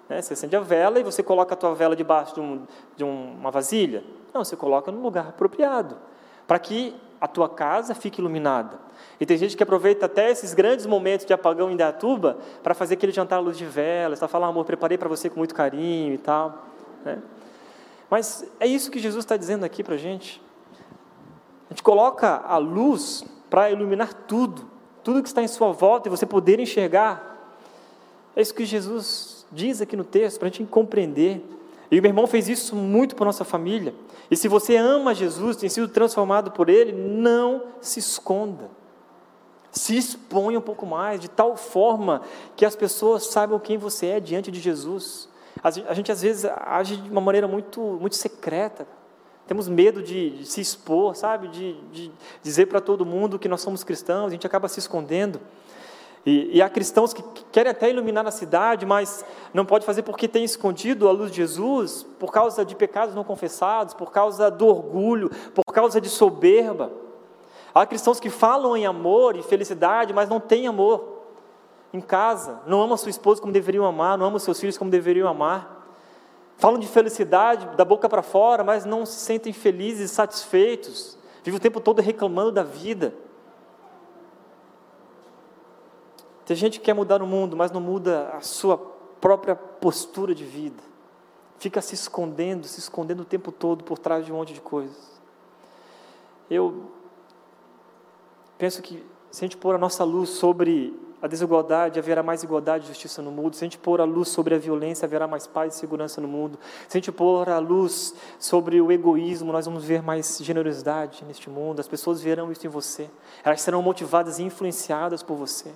[0.09, 0.21] Né?
[0.21, 3.49] Você acende a vela e você coloca a tua vela debaixo de, um, de uma
[3.49, 4.03] vasilha.
[4.33, 5.97] Não, você coloca no lugar apropriado,
[6.45, 8.79] para que a tua casa fique iluminada.
[9.19, 12.93] E tem gente que aproveita até esses grandes momentos de apagão em Dayatuba para fazer
[12.93, 16.13] aquele jantar à luz de vela, está falando, amor, preparei para você com muito carinho
[16.13, 16.65] e tal.
[17.03, 17.19] Né?
[18.09, 20.41] Mas é isso que Jesus está dizendo aqui para a gente.
[21.69, 24.69] A gente coloca a luz para iluminar tudo,
[25.03, 27.35] tudo que está em sua volta e você poder enxergar.
[28.35, 31.43] É isso que Jesus diz aqui no texto, para a gente compreender.
[31.89, 33.93] E o meu irmão fez isso muito para nossa família.
[34.29, 38.69] E se você ama Jesus, tem sido transformado por Ele, não se esconda.
[39.71, 42.21] Se exponha um pouco mais, de tal forma
[42.55, 45.29] que as pessoas saibam quem você é diante de Jesus.
[45.63, 48.87] A gente, às vezes age de uma maneira muito, muito secreta.
[49.47, 51.47] Temos medo de, de se expor, sabe?
[51.47, 52.11] De, de
[52.43, 55.39] dizer para todo mundo que nós somos cristãos, a gente acaba se escondendo.
[56.25, 60.27] E, e, há cristãos que querem até iluminar a cidade, mas não pode fazer porque
[60.27, 64.67] tem escondido a luz de Jesus, por causa de pecados não confessados, por causa do
[64.67, 66.91] orgulho, por causa de soberba.
[67.73, 71.17] Há cristãos que falam em amor e felicidade, mas não têm amor
[71.93, 75.27] em casa, não amam sua esposa como deveriam amar, não amam seus filhos como deveriam
[75.27, 75.77] amar.
[76.57, 81.17] Falam de felicidade da boca para fora, mas não se sentem felizes e satisfeitos.
[81.43, 83.13] Vivem o tempo todo reclamando da vida.
[86.47, 88.77] Tem gente que quer mudar o mundo, mas não muda a sua
[89.19, 90.81] própria postura de vida.
[91.59, 95.19] Fica se escondendo, se escondendo o tempo todo por trás de um monte de coisas.
[96.49, 96.85] Eu
[98.57, 102.85] penso que se a gente pôr a nossa luz sobre a desigualdade, haverá mais igualdade
[102.85, 103.53] e justiça no mundo.
[103.53, 106.29] Se a gente pôr a luz sobre a violência, haverá mais paz e segurança no
[106.29, 106.57] mundo.
[106.87, 111.49] Se a gente pôr a luz sobre o egoísmo, nós vamos ver mais generosidade neste
[111.49, 111.81] mundo.
[111.81, 113.09] As pessoas verão isso em você.
[113.43, 115.73] Elas serão motivadas e influenciadas por você.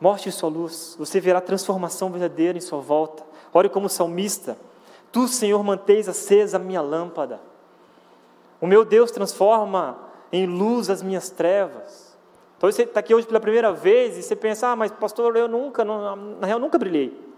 [0.00, 3.24] Mostre sua luz, você verá transformação verdadeira em sua volta.
[3.52, 4.56] Ore como salmista.
[5.10, 7.40] Tu, Senhor, mantens acesa a minha lâmpada.
[8.60, 9.98] O meu Deus transforma
[10.32, 12.16] em luz as minhas trevas.
[12.56, 15.48] Então você está aqui hoje pela primeira vez e você pensa, ah, mas pastor, eu
[15.48, 17.28] nunca, não, na real, nunca brilhei.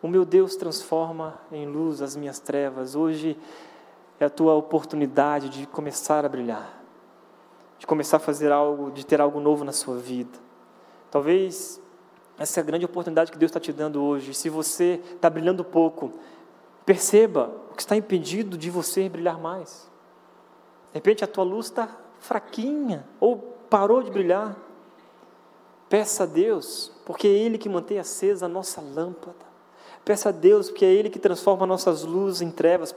[0.00, 2.94] O meu Deus transforma em luz as minhas trevas.
[2.94, 3.36] Hoje
[4.20, 6.73] é a tua oportunidade de começar a brilhar,
[7.78, 10.38] de começar a fazer algo, de ter algo novo na sua vida.
[11.10, 11.80] Talvez
[12.38, 14.34] essa é a grande oportunidade que Deus está te dando hoje.
[14.34, 16.12] Se você está brilhando pouco,
[16.84, 19.90] perceba o que está impedindo de você brilhar mais.
[20.92, 23.36] De repente a tua luz está fraquinha ou
[23.68, 24.56] parou de brilhar,
[25.88, 29.54] peça a Deus, porque é Ele que mantém acesa a nossa lâmpada.
[30.04, 32.94] Peça a Deus, porque é Ele que transforma nossas luzes em trevas.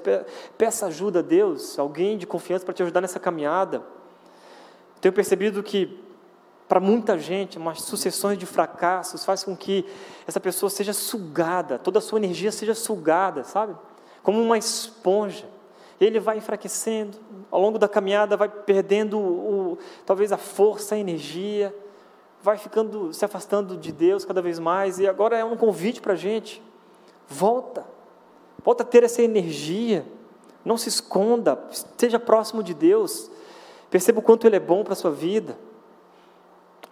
[0.57, 3.81] Peça ajuda a Deus, alguém de confiança para te ajudar nessa caminhada.
[5.07, 5.97] Tenho percebido que
[6.67, 9.85] para muita gente, umas sucessões de fracassos faz com que
[10.27, 13.73] essa pessoa seja sugada, toda a sua energia seja sugada, sabe?
[14.21, 15.45] Como uma esponja.
[15.97, 17.17] Ele vai enfraquecendo,
[17.49, 21.73] ao longo da caminhada vai perdendo o, talvez a força, a energia,
[22.43, 26.11] vai ficando, se afastando de Deus cada vez mais, e agora é um convite para
[26.11, 26.61] a gente,
[27.29, 27.85] volta,
[28.61, 30.05] volta a ter essa energia,
[30.65, 33.31] não se esconda, esteja próximo de Deus,
[33.97, 35.57] perceba o quanto Ele é bom para a sua vida,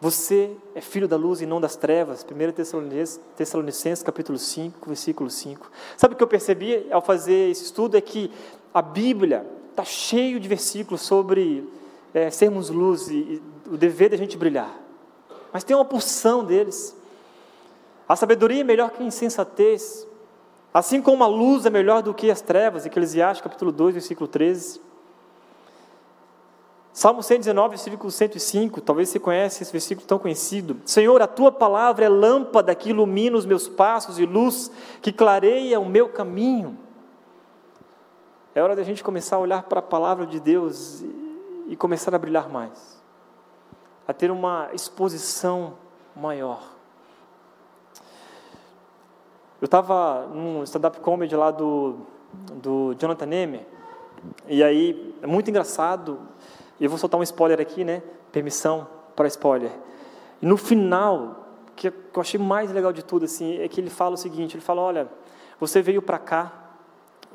[0.01, 2.25] você é filho da luz e não das trevas.
[2.25, 5.69] 1 Tessalonicenses, Tessalonicenses capítulo 5, versículo 5.
[5.95, 7.95] Sabe o que eu percebi ao fazer esse estudo?
[7.95, 8.31] É que
[8.73, 11.69] a Bíblia está cheio de versículos sobre
[12.11, 14.75] é, sermos luz e, e o dever da gente brilhar.
[15.53, 16.97] Mas tem uma porção deles.
[18.09, 20.07] A sabedoria é melhor que a insensatez.
[20.73, 24.94] Assim como a luz é melhor do que as trevas, Eclesiastes capítulo 2, versículo 13.
[26.95, 30.77] Salmo 119, versículo 105, talvez você conhece esse versículo tão conhecido.
[30.85, 35.77] Senhor, a tua palavra é lâmpada que ilumina os meus passos e luz que clareia
[35.77, 36.79] o meu caminho.
[38.55, 41.03] É hora da gente começar a olhar para a palavra de Deus
[41.67, 43.03] e começar a brilhar mais,
[44.07, 45.73] a ter uma exposição
[46.15, 46.63] maior.
[49.59, 51.97] Eu estava num stand-up comedy lá do,
[52.53, 53.75] do Jonathan Neme,
[54.47, 56.19] e aí, é muito engraçado,
[56.79, 58.01] e eu vou soltar um spoiler aqui, né?
[58.31, 59.71] Permissão para spoiler.
[60.41, 64.17] No final, que eu achei mais legal de tudo, assim, é que ele fala o
[64.17, 65.07] seguinte: ele fala, olha,
[65.59, 66.61] você veio para cá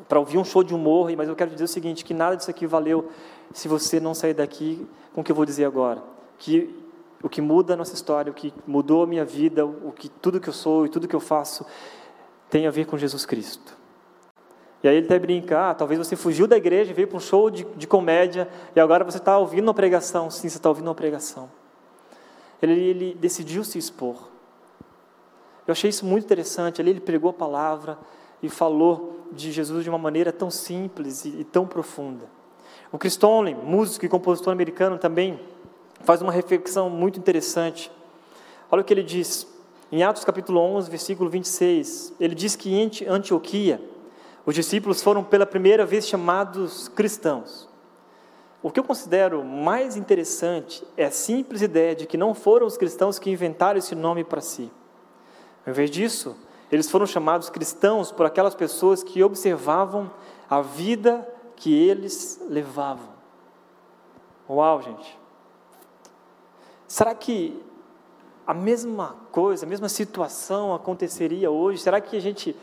[0.09, 2.51] para ouvir um show de humor, mas eu quero dizer o seguinte, que nada disso
[2.51, 3.11] aqui valeu
[3.53, 6.03] se você não sair daqui com o que eu vou dizer agora.
[6.39, 6.75] Que
[7.23, 10.41] o que muda a nossa história, o que mudou a minha vida, o que tudo
[10.41, 11.67] que eu sou e tudo que eu faço
[12.49, 13.77] tem a ver com Jesus Cristo.
[14.83, 17.51] E aí ele até brinca, ah, talvez você fugiu da igreja, veio para um show
[17.51, 20.31] de, de comédia, e agora você está ouvindo uma pregação.
[20.31, 21.51] Sim, você está ouvindo uma pregação.
[22.63, 24.17] Ele, ele decidiu se expor.
[25.67, 26.81] Eu achei isso muito interessante.
[26.81, 27.99] Ali ele pregou a palavra
[28.43, 32.25] e falou de Jesus de uma maneira tão simples e, e tão profunda.
[32.91, 35.39] O Chris Tomlin, músico e compositor americano, também
[36.01, 37.91] faz uma reflexão muito interessante.
[38.71, 39.47] Olha o que ele diz.
[39.93, 43.81] Em Atos capítulo 11, versículo 26, ele diz que em Antioquia,
[44.45, 47.69] os discípulos foram pela primeira vez chamados cristãos.
[48.63, 52.77] O que eu considero mais interessante é a simples ideia de que não foram os
[52.77, 54.71] cristãos que inventaram esse nome para si.
[55.65, 56.37] Ao invés disso,
[56.71, 60.11] eles foram chamados cristãos por aquelas pessoas que observavam
[60.49, 61.27] a vida
[61.57, 63.09] que eles levavam.
[64.49, 65.19] Uau, gente!
[66.87, 67.63] Será que
[68.47, 71.79] a mesma coisa, a mesma situação aconteceria hoje?
[71.79, 72.57] Será que a gente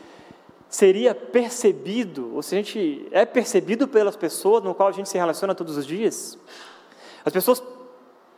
[0.68, 5.16] seria percebido, ou se a gente é percebido pelas pessoas no qual a gente se
[5.16, 6.38] relaciona todos os dias,
[7.24, 7.62] as pessoas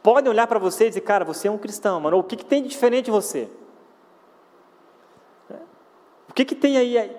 [0.02, 2.44] podem olhar para você e dizer, cara, você é um cristão, mano, o que, que
[2.44, 3.48] tem de diferente em você?
[6.28, 7.10] O que, que tem aí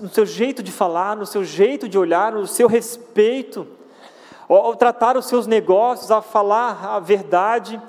[0.00, 3.66] no seu jeito de falar, no seu jeito de olhar, no seu respeito,
[4.48, 7.80] ao tratar os seus negócios, a falar a verdade,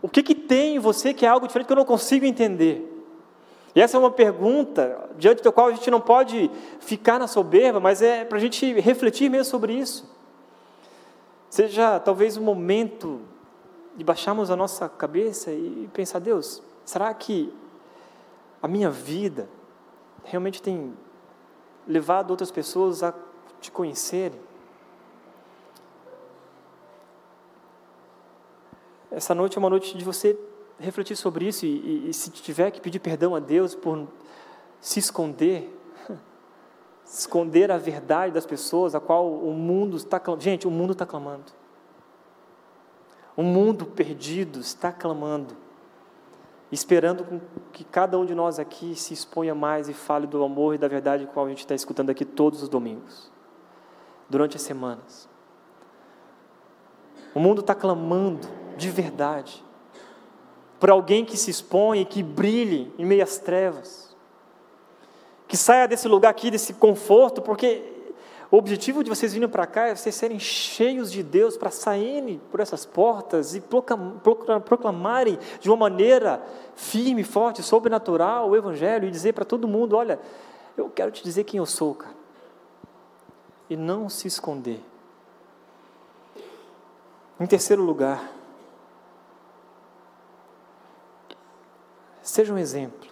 [0.00, 2.93] o que, que tem em você que é algo diferente que eu não consigo entender?
[3.74, 7.80] E essa é uma pergunta diante da qual a gente não pode ficar na soberba,
[7.80, 10.08] mas é para a gente refletir mesmo sobre isso.
[11.50, 13.20] Seja talvez o momento
[13.96, 17.52] de baixarmos a nossa cabeça e pensar: Deus, será que
[18.62, 19.48] a minha vida
[20.22, 20.94] realmente tem
[21.86, 23.12] levado outras pessoas a
[23.60, 24.38] te conhecerem?
[29.10, 30.36] Essa noite é uma noite de você
[30.78, 34.06] refletir sobre isso e, e, se tiver que pedir perdão a Deus por
[34.80, 35.74] se esconder,
[37.06, 40.44] esconder a verdade das pessoas, a qual o mundo está clamando.
[40.44, 41.52] Gente, o mundo está clamando.
[43.36, 45.56] O mundo perdido está clamando,
[46.70, 50.78] esperando que cada um de nós aqui se exponha mais e fale do amor e
[50.78, 53.32] da verdade qual a gente está escutando aqui todos os domingos,
[54.28, 55.28] durante as semanas.
[57.34, 59.64] O mundo está clamando de verdade
[60.78, 64.14] por alguém que se expõe que brilhe em meio às trevas.
[65.46, 67.94] Que saia desse lugar aqui, desse conforto, porque
[68.54, 72.40] o objetivo de vocês virem para cá é vocês serem cheios de Deus para saírem
[72.50, 76.40] por essas portas e proclamarem de uma maneira
[76.76, 80.20] firme, forte, sobrenatural o Evangelho e dizer para todo mundo: olha,
[80.76, 82.14] eu quero te dizer quem eu sou, cara.
[83.68, 84.80] E não se esconder.
[87.40, 88.30] Em terceiro lugar,
[92.24, 93.06] Seja um exemplo.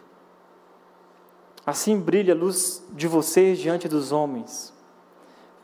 [1.67, 4.73] Assim brilha a luz de vocês diante dos homens,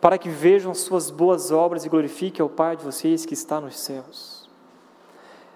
[0.03, 3.81] para que vejam suas boas obras e glorifiquem ao Pai de vocês que está nos
[3.81, 4.49] céus.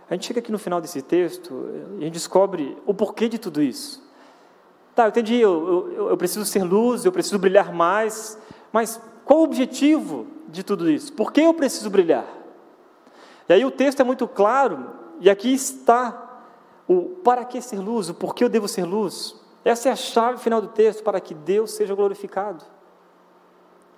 [0.08, 3.38] A gente chega aqui no final desse texto e a gente descobre o porquê de
[3.38, 4.02] tudo isso.
[4.94, 8.38] Tá, eu entendi, eu, eu, eu preciso ser luz, eu preciso brilhar mais,
[8.72, 11.12] mas qual o objetivo de tudo isso?
[11.12, 12.26] Por que eu preciso brilhar?
[13.48, 16.21] E aí o texto é muito claro, e aqui está
[16.92, 19.34] o para que ser luz, o porquê eu devo ser luz.
[19.64, 22.64] Essa é a chave final do texto, para que Deus seja glorificado.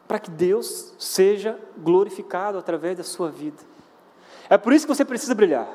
[0.06, 3.62] Para que Deus seja glorificado através da sua vida.
[4.48, 5.66] É por isso que você precisa brilhar.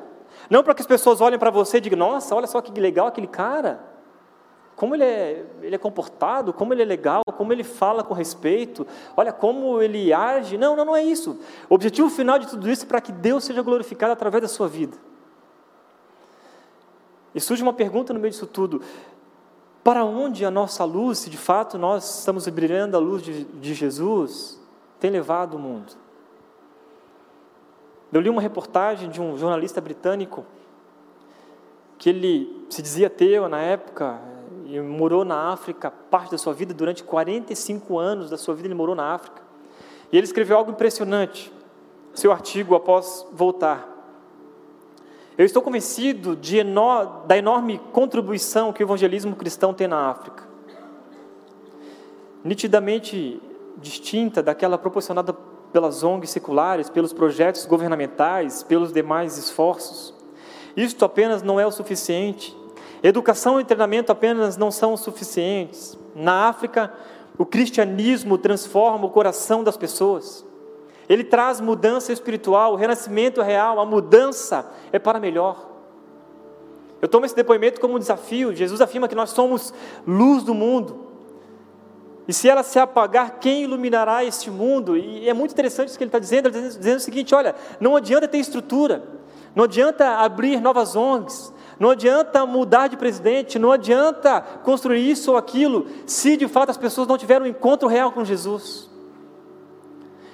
[0.49, 3.07] Não para que as pessoas olhem para você e digam, nossa, olha só que legal
[3.07, 3.83] aquele cara.
[4.75, 8.87] Como ele é, ele é comportado, como ele é legal, como ele fala com respeito,
[9.17, 10.57] olha como ele age.
[10.57, 11.39] Não, não, não é isso.
[11.67, 14.67] O objetivo final de tudo isso é para que Deus seja glorificado através da sua
[14.67, 14.95] vida.
[17.33, 18.81] E surge uma pergunta no meio disso tudo:
[19.83, 23.73] Para onde a nossa luz, se de fato nós estamos brilhando a luz de, de
[23.73, 24.59] Jesus,
[24.99, 25.93] tem levado o mundo?
[28.11, 30.43] Eu li uma reportagem de um jornalista britânico
[31.97, 34.19] que ele se dizia ateu na época
[34.65, 38.75] e morou na África parte da sua vida, durante 45 anos da sua vida ele
[38.75, 39.41] morou na África.
[40.11, 41.51] E ele escreveu algo impressionante,
[42.13, 43.98] seu artigo após voltar.
[45.39, 46.61] Eu estou convencido de
[47.25, 50.43] da enorme contribuição que o evangelismo cristão tem na África.
[52.43, 53.41] Nitidamente
[53.77, 55.31] distinta daquela proporcionada
[55.71, 60.13] pelas ONGs seculares, pelos projetos governamentais, pelos demais esforços.
[60.75, 62.53] Isto apenas não é o suficiente.
[63.01, 65.97] Educação e treinamento apenas não são suficientes.
[66.13, 66.93] Na África,
[67.37, 70.45] o cristianismo transforma o coração das pessoas.
[71.09, 75.67] Ele traz mudança espiritual, o renascimento real, a mudança é para melhor.
[77.01, 78.55] Eu tomo esse depoimento como um desafio.
[78.55, 79.73] Jesus afirma que nós somos
[80.05, 81.07] luz do mundo.
[82.27, 84.95] E se ela se apagar, quem iluminará este mundo?
[84.95, 86.47] E é muito interessante isso que ele está dizendo.
[86.47, 89.01] Ele está dizendo o seguinte: olha, não adianta ter estrutura,
[89.55, 95.37] não adianta abrir novas ONGs, não adianta mudar de presidente, não adianta construir isso ou
[95.37, 98.88] aquilo, se de fato as pessoas não tiverem um encontro real com Jesus.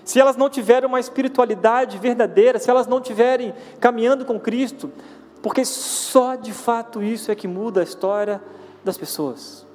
[0.06, 4.91] Se elas não tiverem uma espiritualidade verdadeira, se elas não tiverem caminhando com Cristo,
[5.41, 8.41] porque só de fato isso é que muda a história
[8.84, 9.65] das pessoas.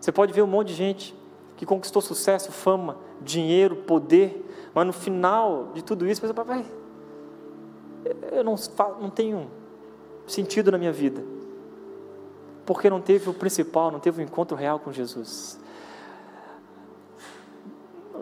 [0.00, 1.14] Você pode ver um monte de gente
[1.56, 6.34] que conquistou sucesso, fama, dinheiro, poder, mas no final de tudo isso, pensa,
[8.32, 8.56] eu não,
[9.00, 9.48] não tenho
[10.26, 11.22] sentido na minha vida,
[12.66, 15.60] porque não teve o principal, não teve o um encontro real com Jesus.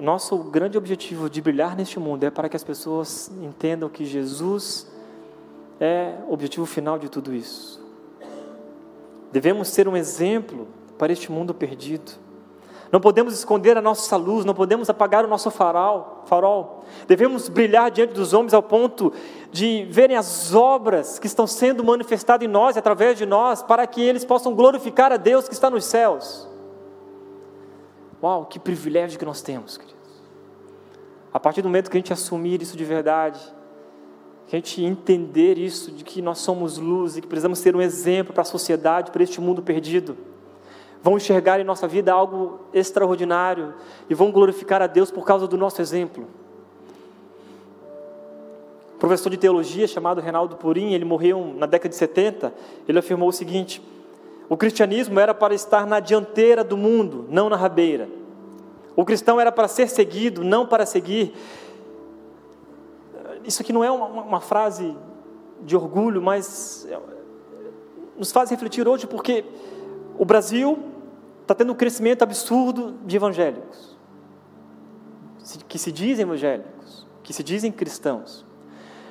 [0.01, 4.87] Nosso grande objetivo de brilhar neste mundo é para que as pessoas entendam que Jesus
[5.81, 7.85] é o objetivo final de tudo isso.
[9.33, 12.13] Devemos ser um exemplo para este mundo perdido.
[12.93, 16.85] Não podemos esconder a nossa luz, não podemos apagar o nosso farol, farol.
[17.07, 19.13] Devemos brilhar diante dos homens ao ponto
[19.53, 24.01] de verem as obras que estão sendo manifestadas em nós através de nós, para que
[24.01, 26.49] eles possam glorificar a Deus que está nos céus.
[28.23, 29.99] Uau, que privilégio que nós temos, queridos.
[31.33, 33.41] A partir do momento que a gente assumir isso de verdade,
[34.47, 37.81] que a gente entender isso, de que nós somos luz e que precisamos ser um
[37.81, 40.17] exemplo para a sociedade, para este mundo perdido
[41.03, 43.75] vão enxergar em nossa vida algo extraordinário
[44.09, 46.27] e vão glorificar a Deus por causa do nosso exemplo.
[48.99, 52.53] Professor de teologia chamado Reinaldo Purim, ele morreu na década de 70,
[52.89, 53.81] ele afirmou o seguinte:
[54.49, 58.09] o cristianismo era para estar na dianteira do mundo, não na rabeira.
[58.97, 61.35] O cristão era para ser seguido, não para seguir.
[63.45, 64.97] Isso aqui não é uma, uma frase
[65.63, 66.99] de orgulho, mas é,
[68.17, 69.45] nos faz refletir hoje porque
[70.19, 70.79] o Brasil
[71.43, 73.97] está tendo um crescimento absurdo de evangélicos,
[75.69, 78.45] que se dizem evangélicos, que se dizem cristãos.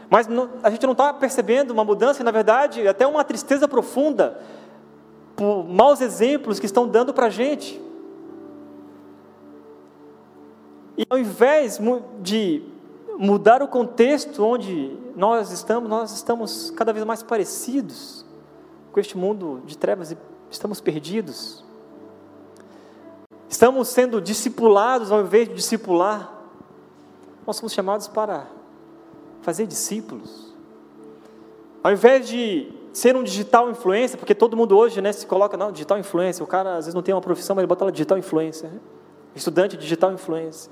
[0.09, 3.67] Mas não, a gente não está percebendo uma mudança, e, na verdade, até uma tristeza
[3.67, 4.39] profunda
[5.37, 7.79] por maus exemplos que estão dando para a gente.
[10.97, 11.79] E ao invés
[12.19, 12.63] de
[13.19, 18.25] mudar o contexto onde nós estamos, nós estamos cada vez mais parecidos
[18.91, 20.17] com este mundo de trevas e
[20.49, 21.63] estamos perdidos.
[23.47, 26.33] Estamos sendo discipulados ao invés de discipular.
[27.45, 28.47] Nós somos chamados para
[29.43, 30.51] fazer discípulos.
[31.83, 35.71] Ao invés de ser um digital influencer, porque todo mundo hoje né, se coloca, não,
[35.71, 38.17] digital influencer, o cara às vezes não tem uma profissão, mas ele bota lá digital
[38.17, 38.69] influencer.
[39.35, 40.71] Estudante digital influencer.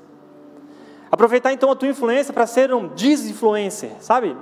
[1.11, 4.35] Aproveitar então a tua influência para ser um desinfluencer, sabe?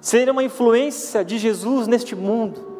[0.00, 2.70] Ser uma influência de Jesus neste mundo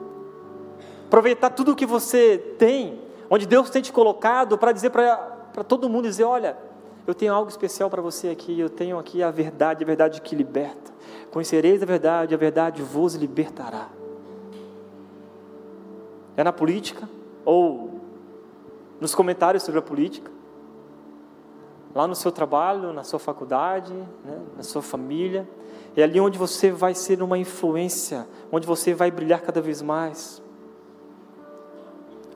[1.11, 5.88] aproveitar tudo o que você tem, onde Deus tem te colocado, para dizer para todo
[5.88, 6.57] mundo, dizer, olha,
[7.05, 10.36] eu tenho algo especial para você aqui, eu tenho aqui a verdade, a verdade que
[10.36, 10.93] liberta.
[11.31, 13.89] Conhecereis a verdade, a verdade vos libertará.
[16.37, 17.09] É na política,
[17.45, 18.01] ou
[19.01, 20.31] nos comentários sobre a política,
[21.95, 25.49] lá no seu trabalho, na sua faculdade, né, na sua família,
[25.97, 30.43] é ali onde você vai ser uma influência, onde você vai brilhar cada vez mais.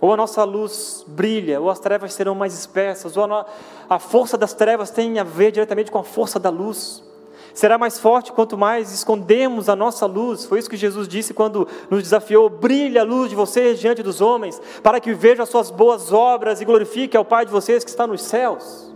[0.00, 3.46] Ou a nossa luz brilha, ou as trevas serão mais espessas, ou a,
[3.88, 7.02] a força das trevas tem a ver diretamente com a força da luz.
[7.54, 10.44] Será mais forte quanto mais escondemos a nossa luz.
[10.44, 14.20] Foi isso que Jesus disse quando nos desafiou: brilha a luz de vocês diante dos
[14.20, 17.90] homens, para que vejam as suas boas obras e glorifique ao Pai de vocês que
[17.90, 18.92] está nos céus.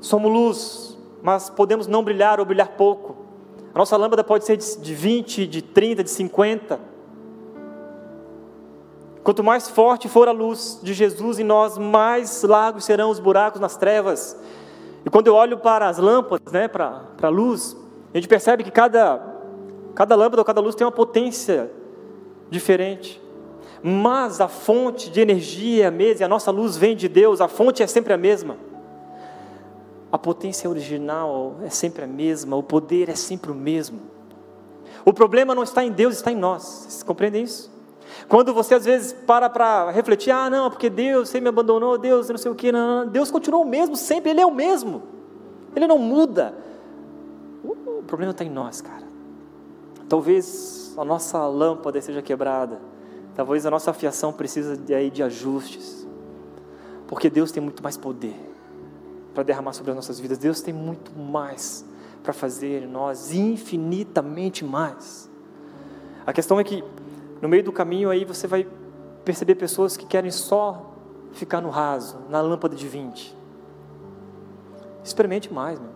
[0.00, 3.16] Somos luz, mas podemos não brilhar ou brilhar pouco.
[3.72, 6.92] A nossa lâmpada pode ser de 20, de 30, de 50
[9.22, 13.60] Quanto mais forte for a luz de Jesus em nós, mais largos serão os buracos
[13.60, 14.36] nas trevas.
[15.04, 17.76] E quando eu olho para as lâmpadas, né, para, para a luz,
[18.12, 19.20] a gente percebe que cada,
[19.94, 21.70] cada lâmpada ou cada luz tem uma potência
[22.50, 23.20] diferente.
[23.82, 27.40] Mas a fonte de energia é a mesma, e a nossa luz vem de Deus,
[27.40, 28.56] a fonte é sempre a mesma.
[30.12, 33.98] A potência original é sempre a mesma, o poder é sempre o mesmo.
[35.04, 36.62] O problema não está em Deus, está em nós.
[36.62, 37.71] Vocês compreendem isso?
[38.32, 42.30] Quando você às vezes para para refletir, ah, não, porque Deus, você me abandonou, Deus,
[42.30, 43.12] não sei o que, não, não.
[43.12, 45.02] Deus continua o mesmo sempre, Ele é o mesmo.
[45.76, 46.54] Ele não muda.
[47.62, 49.06] O problema está em nós, cara.
[50.08, 52.80] Talvez a nossa lâmpada seja quebrada.
[53.34, 56.08] Talvez a nossa fiação precise de, aí, de ajustes.
[57.06, 58.34] Porque Deus tem muito mais poder
[59.34, 60.38] para derramar sobre as nossas vidas.
[60.38, 61.84] Deus tem muito mais
[62.22, 65.30] para fazer em nós, infinitamente mais.
[66.24, 66.82] A questão é que
[67.42, 68.64] no meio do caminho aí você vai
[69.24, 70.94] perceber pessoas que querem só
[71.32, 73.36] ficar no raso, na lâmpada de 20.
[75.02, 75.90] Experimente mais, meu.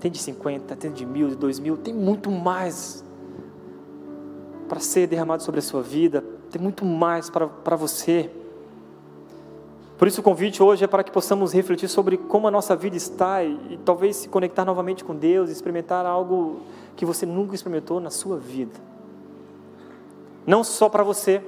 [0.00, 3.04] Tem de 50, tem de mil, de dois mil, tem muito mais
[4.66, 8.30] para ser derramado sobre a sua vida, tem muito mais para você.
[9.98, 12.96] Por isso o convite hoje é para que possamos refletir sobre como a nossa vida
[12.96, 16.60] está e, e talvez se conectar novamente com Deus, experimentar algo
[16.96, 18.93] que você nunca experimentou na sua vida.
[20.46, 21.42] Não só para você,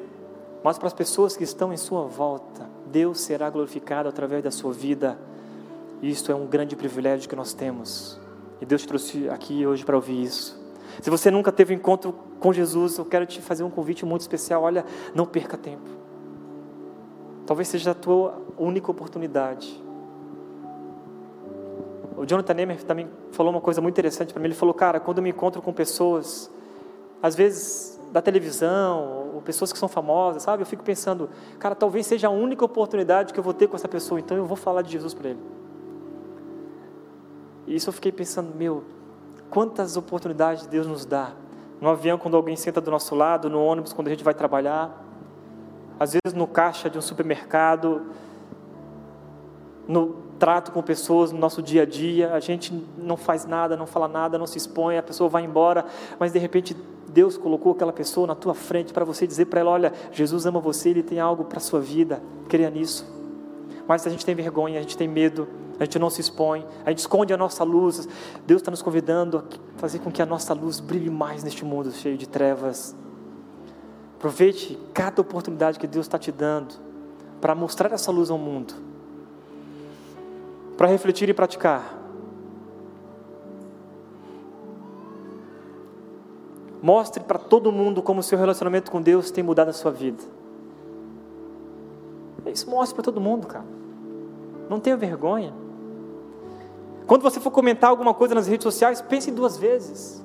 [0.65, 2.69] mas para as pessoas que estão em sua volta.
[2.87, 5.19] Deus será glorificado através da sua vida.
[6.03, 8.19] Isto é um grande privilégio que nós temos.
[8.61, 10.59] E Deus te trouxe aqui hoje para ouvir isso.
[11.01, 14.23] Se você nunca teve um encontro com Jesus, eu quero te fazer um convite muito
[14.23, 14.63] especial.
[14.63, 14.85] Olha,
[15.15, 15.89] não perca tempo.
[17.47, 19.83] Talvez seja a tua única oportunidade.
[22.17, 24.49] O Jonathan Nehmer também falou uma coisa muito interessante para mim.
[24.49, 26.51] Ele falou, cara, quando eu me encontro com pessoas,
[27.23, 30.63] às vezes da televisão, ou pessoas que são famosas, sabe?
[30.63, 31.29] Eu fico pensando,
[31.59, 34.47] cara, talvez seja a única oportunidade que eu vou ter com essa pessoa, então eu
[34.47, 35.41] vou falar de Jesus para ele.
[37.67, 38.85] E isso eu fiquei pensando, meu,
[39.51, 41.33] quantas oportunidades Deus nos dá.
[41.81, 45.05] No avião, quando alguém senta do nosso lado, no ônibus, quando a gente vai trabalhar,
[45.99, 48.07] às vezes no caixa de um supermercado,
[49.87, 53.87] no trato com pessoas no nosso dia a dia, a gente não faz nada, não
[53.87, 55.85] fala nada, não se expõe, a pessoa vai embora,
[56.19, 56.77] mas de repente
[57.17, 60.61] Deus colocou aquela pessoa na tua frente para você dizer para ela: olha, Jesus ama
[60.61, 63.07] você, Ele tem algo para a sua vida, creia nisso.
[63.89, 65.49] Mas a gente tem vergonha, a gente tem medo,
[65.81, 68.07] a gente não se expõe, a gente esconde a nossa luz.
[68.47, 71.91] Deus está nos convidando a fazer com que a nossa luz brilhe mais neste mundo
[71.91, 72.95] cheio de trevas.
[74.19, 76.75] Aproveite cada oportunidade que Deus está te dando
[77.41, 78.75] para mostrar essa luz ao mundo,
[80.77, 82.06] para refletir e praticar.
[86.87, 90.23] Mostre para todo mundo como o seu relacionamento com Deus tem mudado a sua vida.
[92.45, 93.65] É isso mostre para todo mundo, cara.
[94.71, 95.53] Não tenha vergonha.
[97.05, 100.25] Quando você for comentar alguma coisa nas redes sociais, pense duas vezes.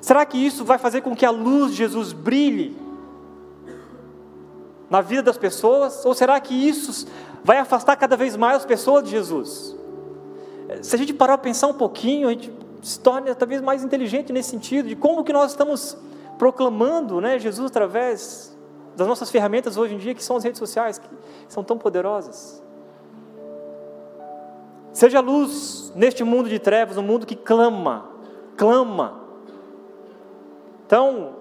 [0.00, 2.76] Será que isso vai fazer com que a luz de Jesus brilhe
[4.88, 6.06] na vida das pessoas?
[6.06, 7.08] Ou será que isso
[7.42, 9.76] vai afastar cada vez mais as pessoas de Jesus?
[10.82, 12.52] Se a gente parar para pensar um pouquinho, a gente
[12.82, 15.96] se torne talvez mais inteligente nesse sentido, de como que nós estamos
[16.38, 18.56] proclamando né, Jesus através
[18.96, 21.08] das nossas ferramentas hoje em dia, que são as redes sociais, que
[21.48, 22.62] são tão poderosas.
[24.92, 28.10] Seja luz neste mundo de trevas, um mundo que clama,
[28.56, 29.20] clama.
[30.86, 31.36] Então,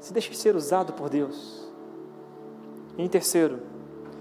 [0.00, 1.70] se deixe ser usado por Deus.
[2.98, 3.60] E em terceiro,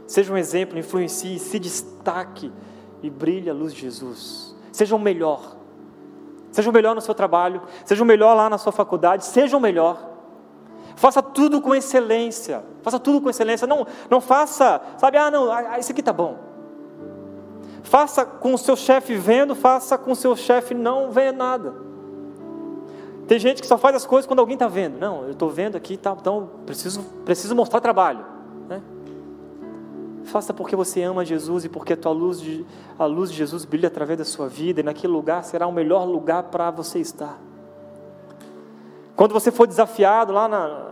[0.07, 2.51] seja um exemplo, influencie, se destaque
[3.01, 4.55] e brilhe a luz de Jesus.
[4.71, 5.57] Seja o melhor.
[6.51, 9.59] Seja o melhor no seu trabalho, seja o melhor lá na sua faculdade, seja o
[9.59, 9.97] melhor.
[10.95, 12.63] Faça tudo com excelência.
[12.83, 13.65] Faça tudo com excelência.
[13.65, 16.37] Não, não faça, sabe, ah, não, ah, isso aqui tá bom.
[17.83, 21.73] Faça com o seu chefe vendo, faça com o seu chefe não vendo nada.
[23.27, 24.99] Tem gente que só faz as coisas quando alguém está vendo.
[24.99, 28.25] Não, eu estou vendo aqui, tá, então preciso, preciso mostrar trabalho.
[30.31, 32.65] Faça porque você ama Jesus e porque a tua luz de,
[32.97, 36.05] a luz de Jesus brilha através da sua vida e naquele lugar será o melhor
[36.05, 37.37] lugar para você estar.
[39.13, 40.87] Quando você for desafiado lá na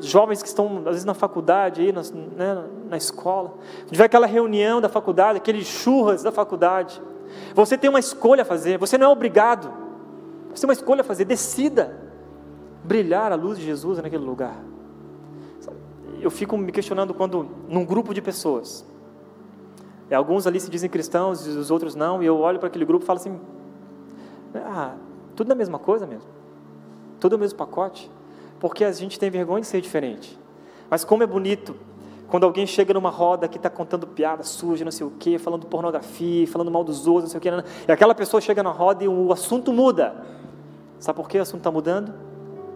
[0.00, 3.54] jovens que estão às vezes na faculdade aí, na, né, na escola,
[3.90, 7.02] tiver aquela reunião da faculdade, aqueles churras da faculdade,
[7.54, 8.78] você tem uma escolha a fazer.
[8.78, 9.70] Você não é obrigado.
[10.54, 11.26] Você tem uma escolha a fazer.
[11.26, 11.94] Decida
[12.82, 14.67] brilhar a luz de Jesus naquele lugar
[16.20, 18.86] eu fico me questionando quando, num grupo de pessoas,
[20.10, 22.84] e alguns ali se dizem cristãos e os outros não, e eu olho para aquele
[22.84, 23.38] grupo e falo assim:
[24.54, 24.94] ah,
[25.36, 26.28] tudo a mesma coisa mesmo,
[27.20, 28.10] tudo o mesmo pacote,
[28.58, 30.38] porque a gente tem vergonha de ser diferente.
[30.90, 31.76] Mas como é bonito
[32.28, 35.66] quando alguém chega numa roda que está contando piada suja, não sei o quê, falando
[35.66, 39.02] pornografia, falando mal dos outros, não sei o quê, e aquela pessoa chega na roda
[39.02, 40.14] e o assunto muda.
[40.98, 42.12] Sabe por que o assunto está mudando?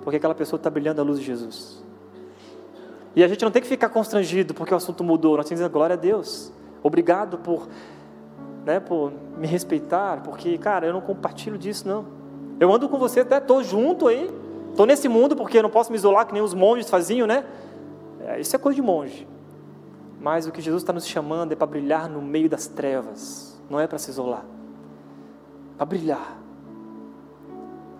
[0.02, 1.81] Porque aquela pessoa está brilhando a luz de Jesus.
[3.14, 5.64] E a gente não tem que ficar constrangido porque o assunto mudou, nós temos que
[5.64, 6.52] dizer glória a Deus.
[6.82, 7.68] Obrigado por,
[8.64, 12.06] né, por me respeitar, porque, cara, eu não compartilho disso, não.
[12.58, 14.30] Eu ando com você, até estou junto aí,
[14.70, 17.44] estou nesse mundo porque eu não posso me isolar que nem os monges faziam, né?
[18.20, 19.28] É, isso é coisa de monge.
[20.20, 23.78] Mas o que Jesus está nos chamando é para brilhar no meio das trevas, não
[23.78, 24.44] é para se isolar,
[25.76, 26.42] para brilhar.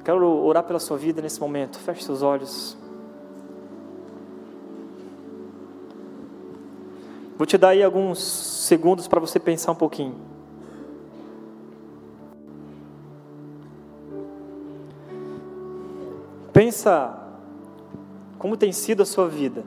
[0.04, 1.78] Quero orar pela sua vida nesse momento.
[1.78, 2.76] Feche seus olhos.
[7.36, 10.14] Vou te dar aí alguns segundos para você pensar um pouquinho.
[16.52, 17.18] Pensa
[18.38, 19.64] como tem sido a sua vida.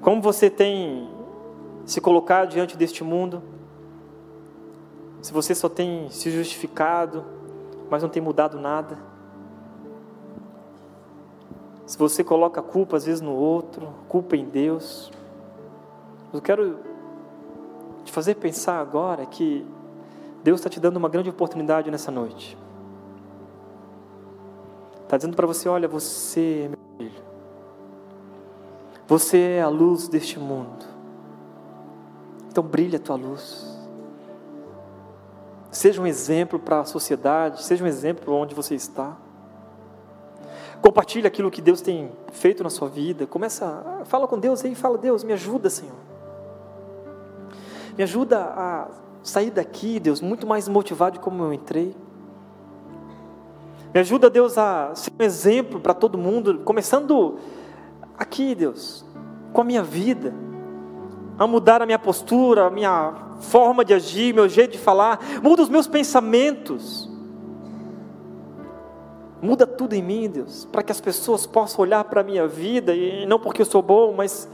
[0.00, 1.10] Como você tem
[1.84, 3.42] se colocado diante deste mundo?
[5.20, 7.24] Se você só tem se justificado,
[7.90, 9.07] mas não tem mudado nada?
[11.88, 15.10] Se você coloca culpa às vezes no outro, culpa em Deus?
[16.30, 16.80] Eu quero
[18.04, 19.66] te fazer pensar agora que
[20.44, 22.58] Deus está te dando uma grande oportunidade nessa noite.
[25.02, 27.22] Está dizendo para você: olha, você, meu filho,
[29.06, 30.84] você é a luz deste mundo.
[32.50, 33.66] Então brilha a tua luz.
[35.70, 39.16] Seja um exemplo para a sociedade, seja um exemplo onde você está.
[40.80, 43.26] Compartilhe aquilo que Deus tem feito na sua vida.
[43.26, 45.94] Começa, fala com Deus aí, fala Deus, me ajuda, Senhor.
[47.96, 48.88] Me ajuda a
[49.22, 51.94] sair daqui, Deus, muito mais motivado de como eu entrei.
[53.92, 57.38] Me ajuda, Deus, a ser um exemplo para todo mundo, começando
[58.16, 59.04] aqui, Deus,
[59.52, 60.34] com a minha vida,
[61.38, 65.62] a mudar a minha postura, a minha forma de agir, meu jeito de falar, muda
[65.62, 67.07] os meus pensamentos.
[69.40, 72.94] Muda tudo em mim, Deus, para que as pessoas possam olhar para a minha vida,
[72.94, 74.48] e não porque eu sou bom, mas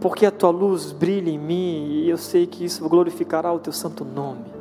[0.00, 3.72] porque a tua luz brilha em mim, e eu sei que isso glorificará o teu
[3.72, 4.52] santo nome.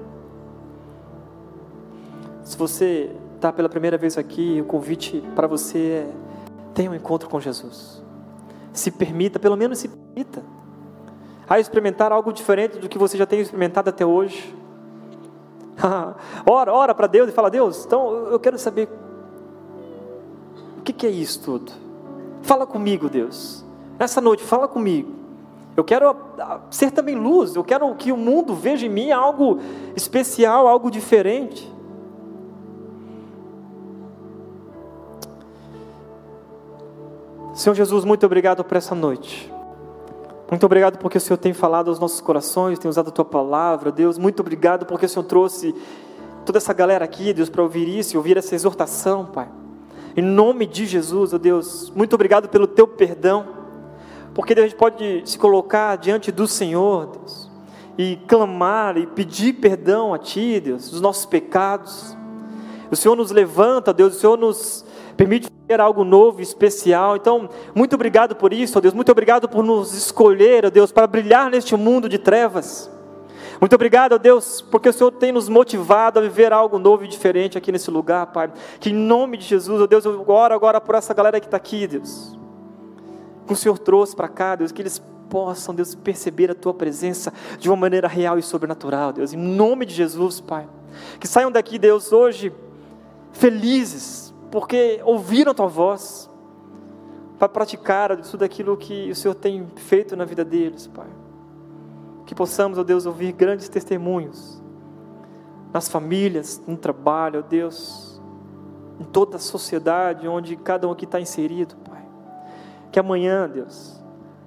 [2.43, 6.31] Se você está pela primeira vez aqui, o convite para você é
[6.73, 8.01] Tenha um encontro com Jesus.
[8.73, 10.43] Se permita, pelo menos se permita,
[11.47, 14.55] a experimentar algo diferente do que você já tem experimentado até hoje.
[16.45, 18.89] ora, ora para Deus e fala: Deus, então eu quero saber
[20.77, 21.71] o que, que é isso tudo.
[22.41, 23.63] Fala comigo, Deus.
[23.99, 25.21] Nessa noite, fala comigo.
[25.75, 26.15] Eu quero
[26.69, 29.59] ser também luz, eu quero que o mundo veja em mim algo
[29.95, 31.71] especial, algo diferente.
[37.53, 39.51] Senhor Jesus, muito obrigado por essa noite.
[40.51, 43.89] Muito obrigado porque o Senhor tem falado aos nossos corações, tem usado a tua palavra,
[43.89, 44.17] Deus.
[44.17, 45.73] Muito obrigado porque o Senhor trouxe
[46.45, 49.47] toda essa galera aqui, Deus, para ouvir isso, ouvir essa exortação, Pai.
[50.13, 53.47] Em nome de Jesus, ó oh Deus, muito obrigado pelo teu perdão,
[54.33, 57.49] porque Deus, a gente pode se colocar diante do Senhor, Deus,
[57.97, 62.17] e clamar e pedir perdão a Ti, Deus, dos nossos pecados.
[62.91, 64.83] O Senhor nos levanta, Deus, o Senhor nos
[65.21, 67.15] permite ter algo novo, especial.
[67.15, 68.91] Então, muito obrigado por isso, ó Deus.
[68.91, 72.89] Muito obrigado por nos escolher, ó Deus, para brilhar neste mundo de trevas.
[73.59, 77.07] Muito obrigado, ó Deus, porque o Senhor tem nos motivado a viver algo novo e
[77.07, 78.51] diferente aqui nesse lugar, Pai.
[78.79, 81.57] Que em nome de Jesus, ó Deus, eu oro agora por essa galera que está
[81.57, 82.35] aqui, Deus.
[83.45, 84.99] Que o Senhor trouxe para cá, Deus, que eles
[85.29, 89.33] possam, Deus, perceber a Tua presença de uma maneira real e sobrenatural, Deus.
[89.33, 90.67] Em nome de Jesus, Pai.
[91.19, 92.51] Que saiam daqui, Deus, hoje
[93.33, 96.29] felizes, porque ouviram a tua voz,
[97.41, 101.07] para praticar tudo aquilo que o Senhor tem feito na vida deles, Pai.
[102.23, 104.61] Que possamos, ó Deus, ouvir grandes testemunhos
[105.73, 108.21] nas famílias, no trabalho, ó Deus,
[108.99, 112.05] em toda a sociedade onde cada um aqui está inserido, Pai.
[112.91, 113.99] Que amanhã, Deus,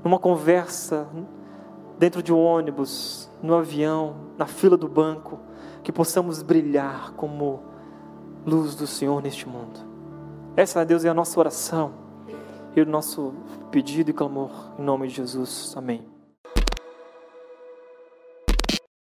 [0.04, 1.08] numa conversa,
[1.98, 5.40] dentro de um ônibus, no avião, na fila do banco,
[5.82, 7.60] que possamos brilhar como
[8.46, 9.93] luz do Senhor neste mundo.
[10.56, 11.92] Essa, Deus, é a nossa oração
[12.76, 13.34] e o nosso
[13.70, 15.74] pedido e clamor em nome de Jesus.
[15.76, 16.13] Amém.